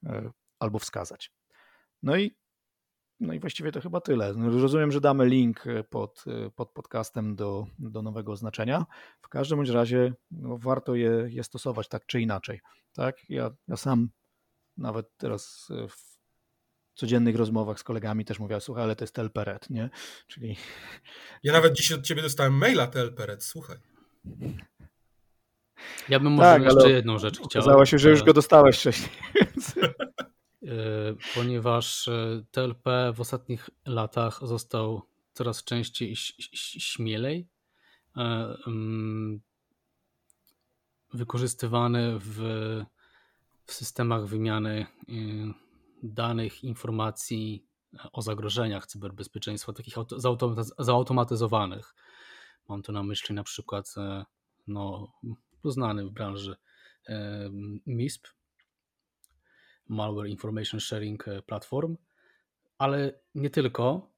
e, 0.07 0.31
albo 0.59 0.79
wskazać. 0.79 1.33
No 2.03 2.17
i, 2.17 2.37
no 3.21 3.33
i 3.33 3.41
właściwie 3.41 3.73
to 3.73 3.81
chyba 3.81 4.01
tyle. 4.01 4.35
No, 4.35 4.61
rozumiem, 4.61 4.93
że 4.93 5.01
damy 5.01 5.27
link 5.27 5.67
e, 5.67 5.85
pod, 5.85 6.25
e, 6.27 6.51
pod 6.51 6.71
podcastem 6.71 7.37
do, 7.37 7.67
do 7.79 8.03
nowego 8.03 8.33
oznaczenia. 8.33 8.87
W 9.21 9.29
każdym 9.29 9.59
bądź 9.59 9.71
razie 9.71 10.13
no, 10.31 10.59
warto 10.59 10.95
je, 10.95 11.27
je 11.29 11.45
stosować 11.45 11.89
tak 11.89 12.07
czy 12.07 12.21
inaczej. 12.21 12.61
Tak? 12.93 13.31
Ja, 13.31 13.51
ja 13.69 13.77
sam 13.77 14.09
nawet 14.77 15.17
teraz 15.17 15.69
w 15.89 16.19
codziennych 16.95 17.37
rozmowach 17.37 17.81
z 17.81 17.85
kolegami 17.85 18.25
też 18.25 18.39
mówiła, 18.39 18.61
słuchaj, 18.61 18.85
ale 18.85 18.97
to 18.97 19.05
jest 19.05 19.15
Telperet, 19.15 19.71
nie? 19.71 19.91
Czyli... 20.27 20.57
Ja 21.43 21.53
nawet 21.53 21.73
dzisiaj 21.73 21.99
od 21.99 22.05
ciebie 22.05 22.23
dostałem 22.23 22.53
maila 22.53 22.87
Telperet, 22.87 23.45
słuchaj. 23.45 23.77
Ja 26.09 26.21
bym 26.21 26.33
może 26.33 26.49
tak, 26.49 26.63
jeszcze 26.63 26.91
jedną 26.91 27.19
rzecz 27.19 27.35
chciał. 27.35 27.63
Okazało 27.63 27.87
się, 27.87 27.99
że 27.99 28.11
już 28.11 28.23
go 28.23 28.33
dostałeś 28.33 28.79
wcześniej. 28.79 29.11
E, 30.63 30.69
ponieważ 31.35 32.09
e, 32.09 32.45
TLP 32.51 33.13
w 33.15 33.21
ostatnich 33.21 33.71
latach 33.87 34.41
został 34.43 35.03
coraz 35.33 35.65
częściej 35.65 36.17
śmielej 36.81 37.49
e, 38.17 38.21
mm, 38.67 39.41
wykorzystywany 41.13 42.19
w, 42.19 42.41
w 43.65 43.73
systemach 43.73 44.27
wymiany 44.27 44.87
danych, 46.03 46.65
informacji 46.65 47.67
o 48.13 48.23
zagrożeniach 48.23 48.87
cyberbezpieczeństwa, 48.87 49.73
takich 49.73 49.95
zautomatyzowanych. 50.79 51.95
Mam 52.69 52.83
tu 52.83 52.93
na 52.93 53.03
myśli 53.03 53.35
na 53.35 53.45
przykład 53.45 53.95
no, 54.67 55.13
znany 55.65 56.05
w 56.05 56.11
branży 56.11 56.57
MISP, 57.87 58.29
Malware 59.89 60.29
Information 60.29 60.81
Sharing 60.81 61.25
Platform, 61.47 61.97
ale 62.79 63.13
nie 63.35 63.51
tylko, 63.51 64.11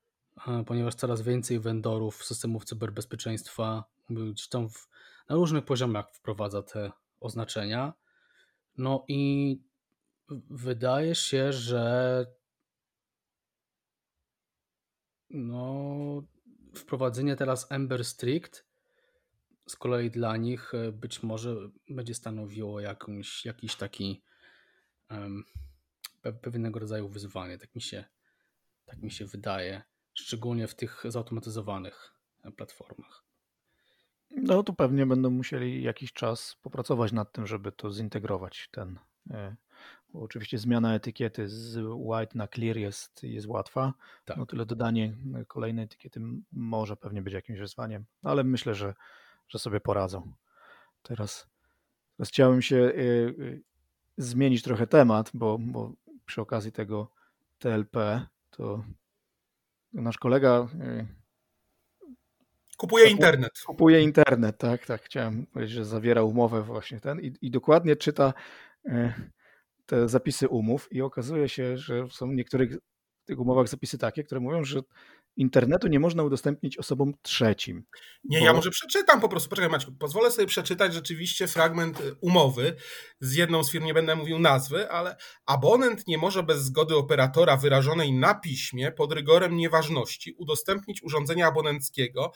ponieważ 0.67 0.95
coraz 0.95 1.23
więcej 1.23 1.61
vendorów 1.61 2.25
systemów 2.25 2.65
cyberbezpieczeństwa 2.65 3.85
gdzieś 4.11 4.49
tam 4.49 4.69
w, 4.69 4.89
na 5.29 5.37
różnych 5.37 5.65
poziomach 5.65 6.07
wprowadza 6.13 6.63
te 6.63 6.93
oznaczenia. 7.21 7.93
No 8.79 9.05
i 9.09 9.59
Wydaje 10.51 11.15
się, 11.15 11.53
że 11.53 12.27
no, 15.31 16.23
wprowadzenie 16.75 17.37
teraz 17.37 17.73
Ember 17.73 18.05
Strict 18.05 18.67
z 19.67 19.77
kolei 19.77 20.11
dla 20.11 20.37
nich 20.37 20.75
e, 20.75 20.93
być 20.93 21.23
może 21.23 21.57
będzie 21.89 22.15
stanowiło 22.15 22.81
jakąś, 22.81 23.45
jakiś 23.45 23.77
taki 23.77 24.23
pewnego 26.43 26.81
rodzaju 26.81 27.09
wyzwanie. 27.09 27.59
Tak 27.59 27.75
mi, 27.75 27.83
się, 27.83 28.05
tak 28.85 29.03
mi 29.03 29.11
się 29.11 29.27
wydaje, 29.27 29.83
szczególnie 30.15 30.67
w 30.67 30.75
tych 30.75 31.03
zautomatyzowanych 31.09 32.15
e, 32.45 32.51
platformach. 32.53 33.25
No 34.31 34.63
to 34.63 34.73
pewnie 34.73 35.07
będą 35.07 35.31
musieli 35.31 35.83
jakiś 35.83 36.13
czas 36.13 36.57
popracować 36.63 37.13
nad 37.13 37.33
tym, 37.33 37.47
żeby 37.47 37.73
to 37.73 37.93
zintegrować 37.93 38.69
ten 38.73 38.99
e, 39.31 39.57
bo 40.13 40.21
oczywiście 40.21 40.59
zmiana 40.59 40.95
etykiety 40.95 41.49
z 41.49 41.79
white 41.95 42.39
na 42.39 42.49
clear 42.49 42.77
jest, 42.77 43.23
jest 43.23 43.47
łatwa. 43.47 43.95
Tak. 44.25 44.37
No 44.37 44.47
tyle 44.47 44.67
dodanie 44.67 45.17
kolejnej 45.49 45.85
etykiety 45.85 46.21
może 46.53 46.97
pewnie 46.97 47.23
być 47.23 47.35
jakimś 47.35 47.59
wyzwaniem, 47.59 48.05
ale 48.23 48.45
myślę, 48.45 48.75
że, 48.75 48.95
że 49.49 49.59
sobie 49.59 49.81
poradzą. 49.81 50.33
Teraz, 51.03 51.51
teraz 52.17 52.29
chciałem 52.29 52.63
się 52.63 52.93
zmienić 54.23 54.63
trochę 54.63 54.87
temat, 54.87 55.31
bo, 55.35 55.59
bo 55.61 55.93
przy 56.27 56.41
okazji 56.41 56.73
tego 56.73 57.13
TLP 57.59 58.27
to 58.51 58.85
nasz 59.93 60.19
kolega 60.19 60.69
y, 60.81 61.21
Kupuje 62.81 63.11
internet. 63.11 63.53
Kupuje 63.67 64.03
internet, 64.03 64.59
tak, 64.59 64.87
tak. 64.87 65.03
Chciałem 65.03 65.47
powiedzieć, 65.47 65.75
że 65.75 65.85
zawiera 65.85 66.23
umowę 66.23 66.63
właśnie 66.63 67.01
ten 67.01 67.21
i, 67.21 67.33
i 67.43 67.51
dokładnie 67.51 67.97
czyta 67.97 68.33
te 69.87 70.09
zapisy 70.09 70.49
umów 70.49 70.93
i 70.93 71.03
okazuje 71.03 71.49
się, 71.49 71.77
że 71.77 72.09
są 72.11 72.31
w 72.31 72.35
niektórych 72.35 72.77
tych 73.25 73.41
umowach 73.41 73.69
zapisy 73.69 73.99
takie, 73.99 74.25
które 74.25 74.41
mówią, 74.41 74.65
że 74.65 74.81
internetu 75.37 75.89
nie 75.89 76.01
można 76.01 76.23
udostępnić 76.23 76.79
osobom 76.79 77.15
trzecim. 77.23 77.85
Nie, 78.25 78.39
bo... 78.39 78.45
ja 78.45 78.53
może 78.53 78.71
przeczytam 78.71 79.21
po 79.21 79.29
prostu. 79.29 79.49
Poczekaj 79.49 79.71
Maciu, 79.71 79.93
pozwolę 79.93 80.31
sobie 80.31 80.47
przeczytać 80.47 80.95
rzeczywiście 80.95 81.47
fragment 81.47 82.01
y, 82.01 82.15
umowy 82.21 82.77
z 83.21 83.35
jedną 83.35 83.65
z 83.65 83.71
firm, 83.73 83.85
nie 83.85 83.95
będę 83.95 84.17
mówił 84.17 84.39
nazwy, 84.39 84.91
ale 84.91 85.17
abonent 85.47 86.07
nie 86.07 86.19
może 86.19 86.43
bez 86.43 86.63
zgody 86.63 86.97
operatora 86.97 87.57
wyrażonej 87.57 88.13
na 88.13 88.35
piśmie 88.35 88.93
pod 88.93 89.13
rygorem 89.13 89.57
nieważności 89.57 90.33
udostępnić 90.33 91.03
urządzenia 91.03 91.47
abonenckiego 91.47 92.33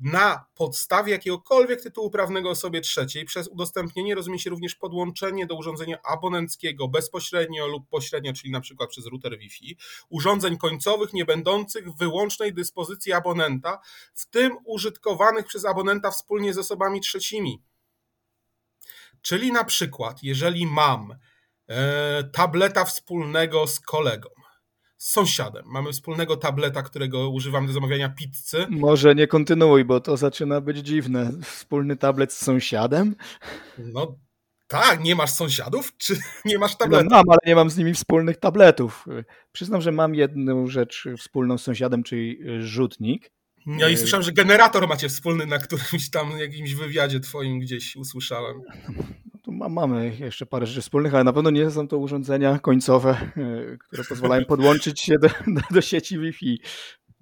na 0.00 0.44
podstawie 0.54 1.12
jakiegokolwiek 1.12 1.82
tytułu 1.82 2.10
prawnego 2.10 2.50
osobie 2.50 2.80
trzeciej. 2.80 3.24
Przez 3.24 3.48
udostępnienie 3.48 4.14
rozumie 4.14 4.38
się 4.38 4.50
również 4.50 4.74
podłączenie 4.74 5.46
do 5.46 5.54
urządzenia 5.54 5.98
abonenckiego 6.02 6.88
bezpośrednio 6.88 7.66
lub 7.66 7.88
pośrednio, 7.88 8.32
czyli 8.32 8.52
na 8.52 8.60
przykład 8.60 8.90
przez 8.90 9.06
router 9.06 9.38
Wi-Fi, 9.38 9.76
urządzeń 10.08 10.58
końcowych 10.58 11.12
nie 11.12 11.24
będących 11.24 11.90
w 11.90 11.98
wyłącznej 11.98 12.54
dyspozycji 12.54 13.12
abonenta, 13.12 13.80
w 14.14 14.26
tym 14.26 14.56
użytkowanych 14.64 15.46
przez 15.46 15.64
abonenta 15.64 16.10
wspólnie 16.10 16.54
z 16.54 16.58
osobami 16.58 17.00
trzecimi. 17.00 17.62
Czyli 19.22 19.52
na 19.52 19.64
przykład, 19.64 20.22
jeżeli 20.22 20.66
mam 20.66 21.16
e, 21.68 22.24
tableta 22.24 22.84
wspólnego 22.84 23.66
z 23.66 23.80
kolegą, 23.80 24.28
z 25.00 25.10
sąsiadem. 25.10 25.64
Mamy 25.66 25.92
wspólnego 25.92 26.36
tableta, 26.36 26.82
którego 26.82 27.30
używam 27.30 27.66
do 27.66 27.72
zamawiania 27.72 28.08
pizzy. 28.08 28.66
Może 28.70 29.14
nie 29.14 29.26
kontynuuj, 29.26 29.84
bo 29.84 30.00
to 30.00 30.16
zaczyna 30.16 30.60
być 30.60 30.78
dziwne. 30.78 31.32
Wspólny 31.42 31.96
tablet 31.96 32.32
z 32.32 32.44
sąsiadem? 32.44 33.16
No 33.78 34.18
tak, 34.68 35.04
nie 35.04 35.14
masz 35.14 35.30
sąsiadów, 35.30 35.96
czy 35.96 36.16
nie 36.44 36.58
masz 36.58 36.76
tabletów? 36.76 37.10
No 37.10 37.16
mam, 37.16 37.30
ale 37.30 37.38
nie 37.46 37.54
mam 37.54 37.70
z 37.70 37.76
nimi 37.76 37.94
wspólnych 37.94 38.36
tabletów. 38.36 39.06
Przyznam, 39.52 39.80
że 39.80 39.92
mam 39.92 40.14
jedną 40.14 40.66
rzecz 40.66 41.08
wspólną 41.18 41.58
z 41.58 41.62
sąsiadem, 41.62 42.02
czyli 42.02 42.38
rzutnik. 42.58 43.30
Ja 43.66 43.88
i 43.88 43.96
słyszałem, 43.96 44.24
że 44.24 44.32
generator 44.32 44.88
macie 44.88 45.08
wspólny 45.08 45.46
na 45.46 45.58
którymś 45.58 46.10
tam 46.10 46.38
jakimś 46.38 46.74
wywiadzie 46.74 47.20
twoim 47.20 47.60
gdzieś 47.60 47.96
usłyszałem. 47.96 48.62
Mamy 49.68 50.16
jeszcze 50.20 50.46
parę 50.46 50.66
rzeczy 50.66 50.80
wspólnych, 50.80 51.14
ale 51.14 51.24
na 51.24 51.32
pewno 51.32 51.50
nie 51.50 51.70
są 51.70 51.88
to 51.88 51.98
urządzenia 51.98 52.58
końcowe, 52.58 53.10
e, 53.10 53.76
które 53.78 54.04
pozwalają 54.04 54.44
podłączyć 54.44 55.00
się 55.00 55.18
do, 55.18 55.28
do 55.70 55.80
sieci 55.80 56.18
Wi-Fi. 56.18 56.58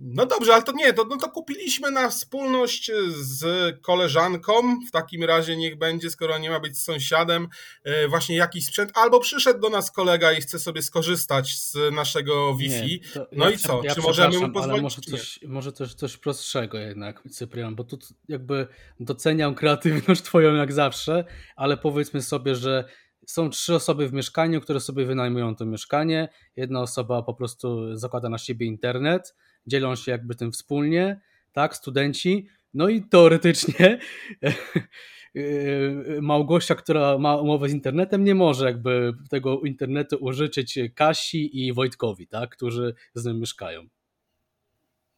No 0.00 0.26
dobrze, 0.26 0.54
ale 0.54 0.62
to 0.62 0.72
nie, 0.72 0.92
to, 0.92 1.04
no 1.04 1.16
to 1.16 1.30
kupiliśmy 1.30 1.90
na 1.90 2.08
wspólność 2.08 2.90
z 3.08 3.42
koleżanką. 3.80 4.52
W 4.88 4.90
takim 4.90 5.24
razie 5.24 5.56
niech 5.56 5.78
będzie, 5.78 6.10
skoro 6.10 6.38
nie 6.38 6.50
ma 6.50 6.60
być 6.60 6.82
sąsiadem, 6.82 7.48
e, 7.84 8.08
właśnie 8.08 8.36
jakiś 8.36 8.66
sprzęt. 8.66 8.92
Albo 8.94 9.20
przyszedł 9.20 9.60
do 9.60 9.68
nas 9.70 9.90
kolega 9.90 10.32
i 10.32 10.40
chce 10.40 10.58
sobie 10.58 10.82
skorzystać 10.82 11.60
z 11.60 11.76
naszego 11.92 12.54
Wi-Fi. 12.54 13.00
Nie, 13.16 13.26
no 13.32 13.44
ja, 13.44 13.50
i 13.50 13.58
co? 13.58 13.80
Ja 13.84 13.94
Czy 13.94 14.00
możemy 14.00 14.38
mu 14.38 14.52
pozwolić? 14.52 14.82
Może 14.82 15.00
coś, 15.00 15.40
może 15.46 15.72
coś, 15.72 15.94
coś 15.94 16.16
prostszego 16.16 16.78
jednak, 16.78 17.22
Cyprian, 17.30 17.74
bo 17.74 17.84
tu 17.84 17.98
jakby 18.28 18.66
doceniam 19.00 19.54
kreatywność 19.54 20.22
Twoją 20.22 20.54
jak 20.54 20.72
zawsze, 20.72 21.24
ale 21.56 21.76
powiedzmy 21.76 22.22
sobie, 22.22 22.54
że 22.54 22.84
są 23.26 23.50
trzy 23.50 23.74
osoby 23.74 24.08
w 24.08 24.12
mieszkaniu, 24.12 24.60
które 24.60 24.80
sobie 24.80 25.06
wynajmują 25.06 25.56
to 25.56 25.66
mieszkanie. 25.66 26.28
Jedna 26.56 26.80
osoba 26.80 27.22
po 27.22 27.34
prostu 27.34 27.96
zakłada 27.96 28.28
na 28.28 28.38
siebie 28.38 28.66
internet 28.66 29.34
dzielą 29.68 29.96
się 29.96 30.12
jakby 30.12 30.34
tym 30.34 30.52
wspólnie, 30.52 31.20
tak, 31.52 31.76
studenci, 31.76 32.48
no 32.74 32.88
i 32.88 33.02
teoretycznie 33.02 33.98
Małgosia, 36.20 36.74
która 36.74 37.18
ma 37.18 37.36
umowę 37.36 37.68
z 37.68 37.72
internetem, 37.72 38.24
nie 38.24 38.34
może 38.34 38.64
jakby 38.64 39.12
tego 39.30 39.60
internetu 39.60 40.16
użyczyć 40.20 40.78
Kasi 40.94 41.66
i 41.66 41.72
Wojtkowi, 41.72 42.26
tak, 42.26 42.50
którzy 42.50 42.94
z 43.14 43.24
nim 43.24 43.40
mieszkają. 43.40 43.88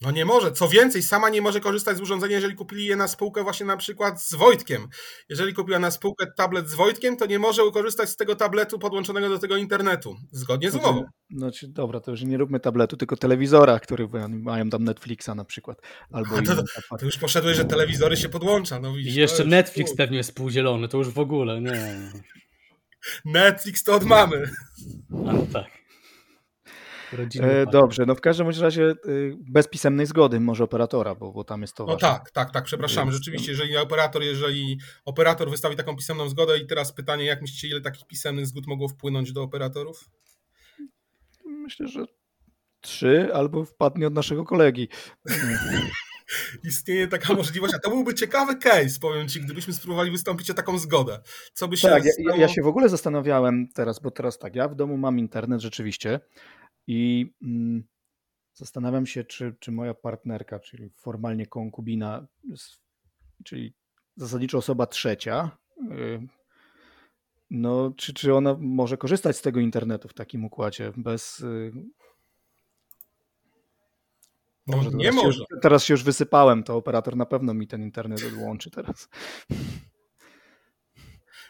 No 0.00 0.10
nie 0.10 0.24
może. 0.24 0.52
Co 0.52 0.68
więcej, 0.68 1.02
sama 1.02 1.28
nie 1.28 1.42
może 1.42 1.60
korzystać 1.60 1.96
z 1.96 2.00
urządzenia, 2.00 2.34
jeżeli 2.34 2.54
kupili 2.54 2.84
je 2.84 2.96
na 2.96 3.08
spółkę 3.08 3.42
właśnie 3.42 3.66
na 3.66 3.76
przykład 3.76 4.22
z 4.22 4.34
Wojtkiem. 4.34 4.88
Jeżeli 5.28 5.54
kupiła 5.54 5.78
na 5.78 5.90
spółkę 5.90 6.26
tablet 6.36 6.68
z 6.68 6.74
Wojtkiem, 6.74 7.16
to 7.16 7.26
nie 7.26 7.38
może 7.38 7.62
korzystać 7.72 8.10
z 8.10 8.16
tego 8.16 8.36
tabletu 8.36 8.78
podłączonego 8.78 9.28
do 9.28 9.38
tego 9.38 9.56
internetu, 9.56 10.16
zgodnie 10.32 10.70
z 10.70 10.72
znaczy, 10.72 10.88
umową. 10.88 11.06
Znaczy, 11.30 11.68
dobra, 11.68 12.00
to 12.00 12.10
już 12.10 12.22
nie 12.22 12.36
róbmy 12.36 12.60
tabletu, 12.60 12.96
tylko 12.96 13.16
telewizora, 13.16 13.80
który 13.80 14.08
mają 14.28 14.70
tam 14.70 14.84
Netflixa 14.84 15.28
na 15.36 15.44
przykład. 15.44 15.78
Albo 16.12 16.36
A 16.36 16.42
to, 16.46 16.56
to, 16.56 16.62
to, 16.98 17.06
już 17.06 17.18
poszedłeś, 17.18 17.56
że 17.56 17.64
telewizory 17.64 18.16
się 18.16 18.28
podłącza. 18.28 18.80
No 18.80 18.94
widzisz, 18.94 19.14
I 19.14 19.18
jeszcze 19.18 19.44
Netflix 19.44 19.96
pewnie 19.96 20.16
jest 20.16 20.30
współdzielony, 20.30 20.88
to 20.88 20.98
już 20.98 21.08
w 21.08 21.18
ogóle, 21.18 21.60
nie. 21.60 22.12
Netflix 23.24 23.84
to 23.84 23.94
od 23.94 24.04
mamy. 24.04 24.50
A, 25.28 25.52
tak. 25.52 25.79
E, 27.40 27.66
dobrze, 27.66 28.06
no 28.06 28.14
w 28.14 28.20
każdym 28.20 28.48
razie 28.60 28.94
y, 29.06 29.36
bez 29.40 29.68
pisemnej 29.68 30.06
zgody 30.06 30.40
może 30.40 30.64
operatora, 30.64 31.14
bo, 31.14 31.32
bo 31.32 31.44
tam 31.44 31.60
jest 31.60 31.74
to. 31.74 31.86
No 31.86 31.92
ważne. 31.92 32.08
tak, 32.08 32.30
tak, 32.30 32.50
tak, 32.50 32.64
przepraszamy. 32.64 33.12
Rzeczywiście, 33.12 33.50
jeżeli 33.50 33.76
operator, 33.76 34.22
jeżeli 34.22 34.78
operator 35.04 35.50
wystawi 35.50 35.76
taką 35.76 35.96
pisemną 35.96 36.28
zgodę 36.28 36.58
i 36.58 36.66
teraz 36.66 36.92
pytanie, 36.92 37.24
jak 37.24 37.40
myślicie, 37.40 37.68
ile 37.68 37.80
takich 37.80 38.06
pisemnych 38.06 38.46
zgód 38.46 38.66
mogło 38.66 38.88
wpłynąć 38.88 39.32
do 39.32 39.42
operatorów? 39.42 40.10
Myślę, 41.44 41.88
że 41.88 42.04
trzy 42.80 43.28
albo 43.34 43.64
wpadnie 43.64 44.06
od 44.06 44.14
naszego 44.14 44.44
kolegi. 44.44 44.88
Istnieje 46.64 47.08
taka 47.08 47.34
możliwość, 47.34 47.74
a 47.74 47.78
to 47.78 47.90
byłby 47.90 48.14
ciekawy 48.14 48.56
case, 48.56 49.00
powiem 49.00 49.28
ci, 49.28 49.40
gdybyśmy 49.40 49.74
spróbowali 49.74 50.10
wystąpić 50.10 50.50
o 50.50 50.54
taką 50.54 50.78
zgodę. 50.78 51.20
Co 51.54 51.68
by 51.68 51.76
się 51.76 51.88
tak, 51.88 52.04
ja, 52.04 52.36
ja, 52.36 52.48
się 52.48 52.62
w 52.62 52.66
ogóle 52.66 52.88
zastanawiałem 52.88 53.68
teraz, 53.74 54.00
bo 54.00 54.10
teraz 54.10 54.38
tak, 54.38 54.54
ja 54.54 54.68
w 54.68 54.74
domu 54.74 54.96
mam 54.96 55.18
internet 55.18 55.60
rzeczywiście, 55.60 56.20
i 56.86 57.32
mm, 57.42 57.84
zastanawiam 58.54 59.06
się, 59.06 59.24
czy, 59.24 59.56
czy 59.60 59.72
moja 59.72 59.94
partnerka, 59.94 60.58
czyli 60.58 60.90
formalnie 60.90 61.46
konkubina, 61.46 62.26
czyli 63.44 63.74
zasadniczo 64.16 64.58
osoba 64.58 64.86
trzecia, 64.86 65.58
y, 65.92 66.26
no, 67.50 67.92
czy, 67.96 68.14
czy 68.14 68.34
ona 68.34 68.56
może 68.60 68.96
korzystać 68.96 69.36
z 69.36 69.42
tego 69.42 69.60
internetu 69.60 70.08
w 70.08 70.14
takim 70.14 70.44
układzie 70.44 70.92
bez. 70.96 71.40
Y, 71.40 71.72
no, 74.66 74.90
nie 74.94 75.12
może. 75.12 75.38
Już, 75.38 75.60
teraz 75.62 75.84
się 75.84 75.94
już 75.94 76.04
wysypałem, 76.04 76.62
to 76.62 76.76
operator 76.76 77.16
na 77.16 77.26
pewno 77.26 77.54
mi 77.54 77.66
ten 77.66 77.82
internet 77.82 78.20
odłączy 78.26 78.70
teraz. 78.70 79.08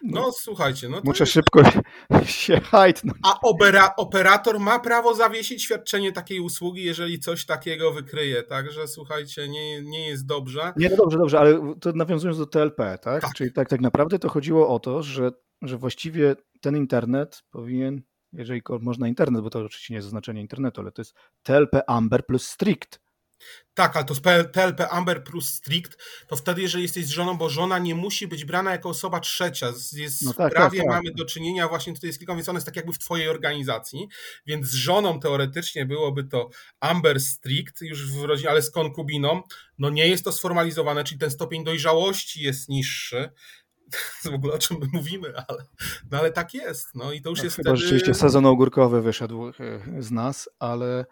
No, 0.03 0.21
no 0.21 0.33
słuchajcie, 0.33 0.89
no 0.89 1.01
Muszę 1.05 1.23
jest... 1.23 1.33
szybko 1.33 1.63
się 2.25 2.61
hajtnąć. 2.61 3.19
A 3.23 3.41
opera, 3.43 3.95
operator 3.97 4.61
ma 4.61 4.79
prawo 4.79 5.15
zawiesić 5.15 5.63
świadczenie 5.63 6.13
takiej 6.13 6.41
usługi, 6.41 6.85
jeżeli 6.85 7.19
coś 7.19 7.47
takiego 7.47 7.93
wykryje, 7.93 8.43
także 8.43 8.89
słuchajcie, 8.89 9.49
nie, 9.49 9.83
nie 9.83 10.09
jest 10.09 10.27
dobrze. 10.27 10.73
Nie, 10.77 10.89
no 10.89 10.97
dobrze, 10.97 11.19
dobrze, 11.19 11.39
ale 11.39 11.75
to 11.81 11.93
nawiązując 11.93 12.39
do 12.39 12.47
TLP, 12.47 12.99
tak? 12.99 13.23
tak. 13.23 13.35
Czyli 13.35 13.53
tak, 13.53 13.69
tak 13.69 13.81
naprawdę 13.81 14.19
to 14.19 14.29
chodziło 14.29 14.69
o 14.69 14.79
to, 14.79 15.03
że, 15.03 15.31
że 15.63 15.77
właściwie 15.77 16.37
ten 16.61 16.77
internet 16.77 17.43
powinien, 17.51 18.03
jeżeli 18.33 18.63
można 18.81 19.09
internet, 19.09 19.43
bo 19.43 19.51
to 19.51 19.59
oczywiście 19.59 19.95
nie 19.95 19.97
jest 19.97 20.07
oznaczenie 20.07 20.41
internetu, 20.41 20.81
ale 20.81 20.93
to 20.93 21.03
jest 21.03 21.15
TLP 21.43 21.81
Amber 21.87 22.27
plus 22.27 22.49
Strict 22.49 23.01
tak, 23.75 23.97
ale 23.97 24.05
to 24.05 24.15
z 24.15 24.21
TLP 24.53 24.81
Amber 24.91 25.25
plus 25.25 25.55
Strict, 25.55 25.99
to 26.27 26.37
wtedy, 26.37 26.63
jeżeli 26.63 26.83
jesteś 26.83 27.07
z 27.07 27.11
żoną, 27.11 27.39
bo 27.39 27.51
żona 27.51 27.79
nie 27.79 27.95
musi 27.95 28.29
być 28.29 28.45
brana 28.45 28.71
jako 28.71 28.89
osoba 28.89 29.21
trzecia. 29.21 29.73
Jest 29.93 30.23
no 30.23 30.35
tak, 30.35 30.53
w 30.53 30.55
prawie 30.55 30.79
tak, 30.79 30.87
tak. 30.87 30.97
mamy 30.97 31.11
do 31.15 31.25
czynienia, 31.25 31.69
właśnie 31.69 31.95
tutaj 31.95 32.09
jest 32.09 32.19
kilka, 32.19 32.35
więc 32.35 32.49
ona 32.49 32.57
jest 32.57 32.67
tak 32.67 32.77
jakby 32.77 32.93
w 32.93 32.99
twojej 32.99 33.29
organizacji, 33.29 34.09
więc 34.47 34.67
z 34.67 34.75
żoną 34.75 35.21
teoretycznie 35.21 35.87
byłoby 35.87 36.25
to 36.25 36.51
Amber 36.81 37.21
Strict 37.21 37.81
już 37.81 38.13
w 38.13 38.25
rodzinie, 38.25 38.51
ale 38.51 38.63
z 38.63 38.71
konkubiną, 38.71 39.43
no 39.79 39.91
nie 39.91 40.09
jest 40.09 40.25
to 40.25 40.33
sformalizowane, 40.33 41.05
czyli 41.05 41.19
ten 41.19 41.31
stopień 41.31 41.65
dojrzałości 41.65 42.43
jest 42.43 42.69
niższy, 42.69 43.31
w 44.25 44.35
ogóle 44.35 44.55
o 44.55 44.59
czym 44.59 44.77
my 44.81 44.87
mówimy, 44.93 45.33
ale, 45.49 45.65
no 46.11 46.19
ale 46.19 46.33
tak 46.33 46.55
jest. 46.55 46.95
No 46.95 47.13
i 47.13 47.21
to 47.21 47.31
już 47.31 47.39
no, 47.39 47.45
jest 47.45 47.57
chyba 47.57 47.71
wtedy... 47.71 47.83
rzeczywiście 47.83 48.15
sezon 48.15 48.47
ogórkowy 48.47 49.03
wyszedł 49.03 49.49
e, 49.49 49.53
z 49.99 50.11
nas, 50.11 50.49
ale 50.59 51.07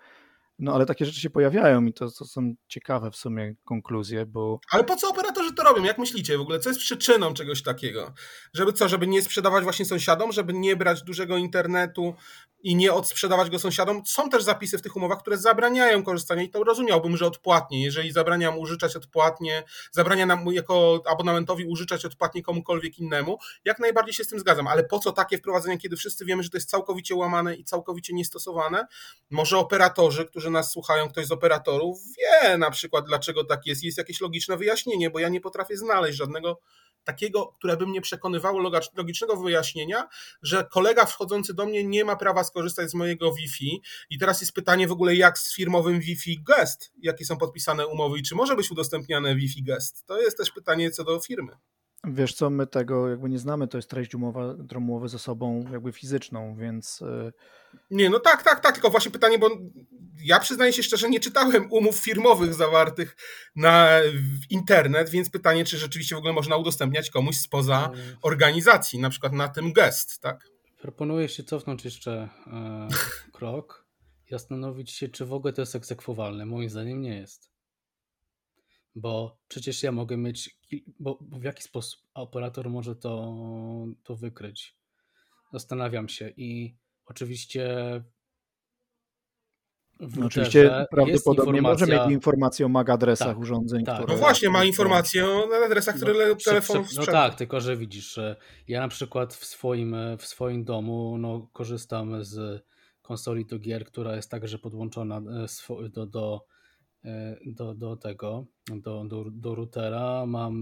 no 0.59 0.75
ale 0.75 0.87
takie 0.87 1.05
rzeczy 1.05 1.21
się 1.21 1.31
pojawiają 1.31 1.87
i 1.87 1.93
to, 1.93 2.11
to 2.11 2.25
są 2.25 2.55
ciekawe 2.69 3.11
w 3.11 3.17
sumie 3.17 3.55
konkluzje, 3.65 4.27
bo... 4.27 4.61
Ale 4.71 4.85
po 4.85 4.97
co 4.97 5.11
operatorzy 5.11 5.55
to 5.55 5.63
robią? 5.63 5.85
Jak 5.85 5.99
myślicie 5.99 6.39
w 6.39 6.41
ogóle? 6.41 6.59
Co 6.59 6.71
jest 6.71 6.81
przyczyną 6.81 7.35
czegoś 7.35 7.63
takiego? 7.63 8.13
Żeby 8.55 8.73
co? 8.73 8.89
Żeby 8.89 9.07
nie 9.07 9.23
sprzedawać 9.23 9.65
właśnie 9.65 9.85
sąsiadom? 9.85 10.33
Żeby 10.33 10.53
nie 10.53 10.77
brać 10.77 11.03
dużego 11.03 11.37
internetu 11.37 12.15
i 12.63 12.77
nie 12.77 12.93
odsprzedawać 12.93 13.51
go 13.51 13.59
sąsiadom? 13.59 14.03
Są 14.07 14.31
też 14.31 14.43
zapisy 14.43 14.79
w 14.79 14.83
tych 14.83 14.97
umowach, 14.97 15.19
które 15.19 15.37
zabraniają 15.37 16.03
korzystania 16.03 16.43
i 16.43 16.51
to 16.51 16.65
rozumiałbym, 16.65 17.17
że 17.17 17.27
odpłatnie. 17.27 17.85
Jeżeli 17.85 18.13
zabraniam 18.13 18.59
użyczać 18.59 18.97
odpłatnie, 18.97 19.63
zabrania 19.93 20.27
nam 20.27 20.47
jako 20.47 21.03
abonamentowi 21.07 21.65
użyczać 21.65 22.05
odpłatnie 22.05 22.43
komukolwiek 22.43 22.99
innemu, 22.99 23.39
jak 23.65 23.79
najbardziej 23.79 24.15
się 24.15 24.25
z 24.25 24.29
tym 24.29 24.39
zgadzam. 24.39 24.67
Ale 24.67 24.85
po 24.85 24.99
co 24.99 25.13
takie 25.13 25.39
wprowadzenie, 25.39 25.79
kiedy 25.79 25.97
wszyscy 25.97 26.25
wiemy, 26.25 26.43
że 26.43 26.51
to 26.51 26.57
jest 26.57 26.71
całkowicie 26.71 27.15
łamane 27.15 27.55
i 27.55 27.65
całkowicie 27.65 28.15
niestosowane? 28.15 28.87
Może 29.31 29.59
operatorzy, 29.59 30.25
którzy 30.25 30.48
którzy 30.49 30.53
nas 30.53 30.73
słuchają, 30.73 31.09
ktoś 31.09 31.27
z 31.27 31.33
operatorów 31.33 31.99
wie 32.17 32.59
na 32.59 32.71
przykład, 32.71 33.05
dlaczego 33.07 33.45
tak 33.45 33.67
jest. 33.67 33.83
Jest 33.83 33.99
jakieś 33.99 34.21
logiczne 34.21 34.57
wyjaśnienie, 34.57 35.11
bo 35.11 35.19
ja 35.19 35.29
nie 35.29 35.41
potrafię 35.41 35.77
znaleźć 35.77 36.19
żadnego 36.19 36.61
takiego, 37.05 37.47
które 37.59 37.77
by 37.77 37.87
mnie 37.87 38.01
przekonywało 38.01 38.71
logicznego 38.97 39.37
wyjaśnienia, 39.37 40.09
że 40.43 40.65
kolega 40.73 41.07
wchodzący 41.07 41.55
do 41.55 41.67
mnie 41.67 41.85
nie 41.85 42.05
ma 42.05 42.17
prawa 42.17 42.45
skorzystać 42.45 42.91
z 42.91 42.95
mojego 42.95 43.33
Wi-Fi. 43.33 43.81
I 44.11 44.19
teraz 44.19 44.41
jest 44.41 44.53
pytanie 44.53 44.89
w 44.89 44.93
ogóle, 44.93 45.15
jak 45.15 45.39
z 45.39 45.55
firmowym 45.55 46.01
Wi-Fi 46.01 46.43
Guest, 46.47 46.93
jakie 46.99 47.25
są 47.25 47.37
podpisane 47.37 47.87
umowy 47.87 48.19
i 48.19 48.23
czy 48.23 48.35
może 48.35 48.57
być 48.57 48.71
udostępniane 48.71 49.35
Wi-Fi 49.35 49.63
Guest? 49.63 50.07
To 50.07 50.21
jest 50.21 50.37
też 50.39 50.51
pytanie 50.51 50.91
co 50.91 51.05
do 51.05 51.21
firmy. 51.21 51.53
Wiesz 52.05 52.35
co, 52.35 52.51
my 52.51 52.67
tego 52.67 53.09
jakby 53.09 53.29
nie 53.29 53.39
znamy, 53.39 53.69
to 53.69 53.79
jest 53.79 53.91
treść 53.91 54.15
umowa, 54.15 54.55
umowy 54.77 55.09
ze 55.09 55.19
sobą 55.19 55.65
jakby 55.73 55.93
fizyczną, 55.93 56.57
więc... 56.57 57.03
Y, 57.03 57.33
nie, 57.91 58.11
no 58.11 58.19
tak, 58.19 58.43
tak, 58.43 58.61
tak, 58.61 58.73
tylko 58.73 58.91
właśnie 58.91 59.11
pytanie, 59.11 59.39
bo 59.39 59.51
ja 60.25 60.41
przyznaję 60.41 60.73
się 60.73 60.83
szczerze, 60.83 61.11
nie 61.11 61.21
czytałem 61.21 61.73
umów 61.73 61.97
firmowych 61.97 62.55
zawartych 62.55 63.17
na 63.57 64.01
internet, 64.51 65.11
więc 65.11 65.31
pytanie, 65.31 65.65
czy 65.65 65.79
rzeczywiście 65.79 66.15
w 66.15 66.19
ogóle 66.19 66.33
można 66.33 66.57
udostępniać 66.57 67.11
komuś 67.11 67.37
spoza 67.37 67.91
mm. 67.93 68.17
organizacji, 68.23 68.99
na 68.99 69.11
przykład 69.11 69.33
na 69.33 69.49
tym 69.49 69.73
gest, 69.73 70.21
tak? 70.21 70.45
Proponuję 70.81 71.29
się 71.29 71.43
cofnąć 71.43 71.85
jeszcze 71.85 72.29
e, 72.47 72.89
krok 73.33 73.87
i 74.27 74.31
zastanowić 74.31 74.91
się, 74.91 75.09
czy 75.09 75.27
w 75.27 75.33
ogóle 75.33 75.53
to 75.53 75.63
jest 75.63 75.75
egzekwowalne. 75.75 76.47
Moim 76.47 76.71
zdaniem 76.71 77.01
nie 77.01 77.17
jest. 77.17 77.58
Bo 78.99 79.39
przecież 79.49 79.83
ja 79.83 79.93
mogę 79.93 80.17
mieć, 80.17 80.59
bo, 81.01 81.19
bo 81.21 81.39
w 81.39 81.45
jaki 81.45 81.63
sposób 81.63 82.01
operator 82.15 82.71
może 82.71 82.97
to, 82.97 83.37
to 84.03 84.17
wykryć? 84.17 84.77
Zastanawiam 85.53 86.09
się 86.09 86.33
i 86.37 86.77
oczywiście 87.07 87.75
no 90.01 90.27
oczywiście 90.27 90.87
prawdopodobnie 90.91 91.59
informacja... 91.59 91.87
może 91.87 92.05
mieć 92.05 92.15
informację 92.15 92.67
o 92.67 92.69
MAC 92.69 92.89
adresach 92.89 93.29
tak, 93.29 93.39
urządzeń. 93.39 93.85
Tak. 93.85 93.97
Które... 93.97 94.13
No 94.13 94.19
właśnie, 94.19 94.51
ma 94.51 94.65
informację 94.65 95.27
o 95.27 95.49
adresach, 95.65 95.97
które 95.97 96.29
no, 96.29 96.35
telefon 96.45 96.85
No 96.97 97.07
tak, 97.07 97.35
tylko 97.35 97.61
że 97.61 97.77
widzisz, 97.77 98.21
ja 98.69 98.81
na 98.81 98.89
przykład 98.89 99.35
w 99.35 99.45
swoim, 99.45 99.97
w 100.19 100.27
swoim 100.27 100.65
domu 100.65 101.19
no, 101.19 101.49
korzystam 101.53 102.25
z 102.25 102.65
konsoli 103.03 103.47
do 103.47 103.59
gier, 103.59 103.85
która 103.85 104.17
jest 104.17 104.31
także 104.31 104.59
podłączona 104.59 105.17
e, 105.17 105.89
do, 105.89 106.07
do, 106.07 106.47
do, 107.47 107.75
do 107.75 107.97
tego, 107.97 108.47
do, 108.71 109.05
do, 109.05 109.25
do 109.31 109.55
routera. 109.55 110.27
Mam 110.27 110.55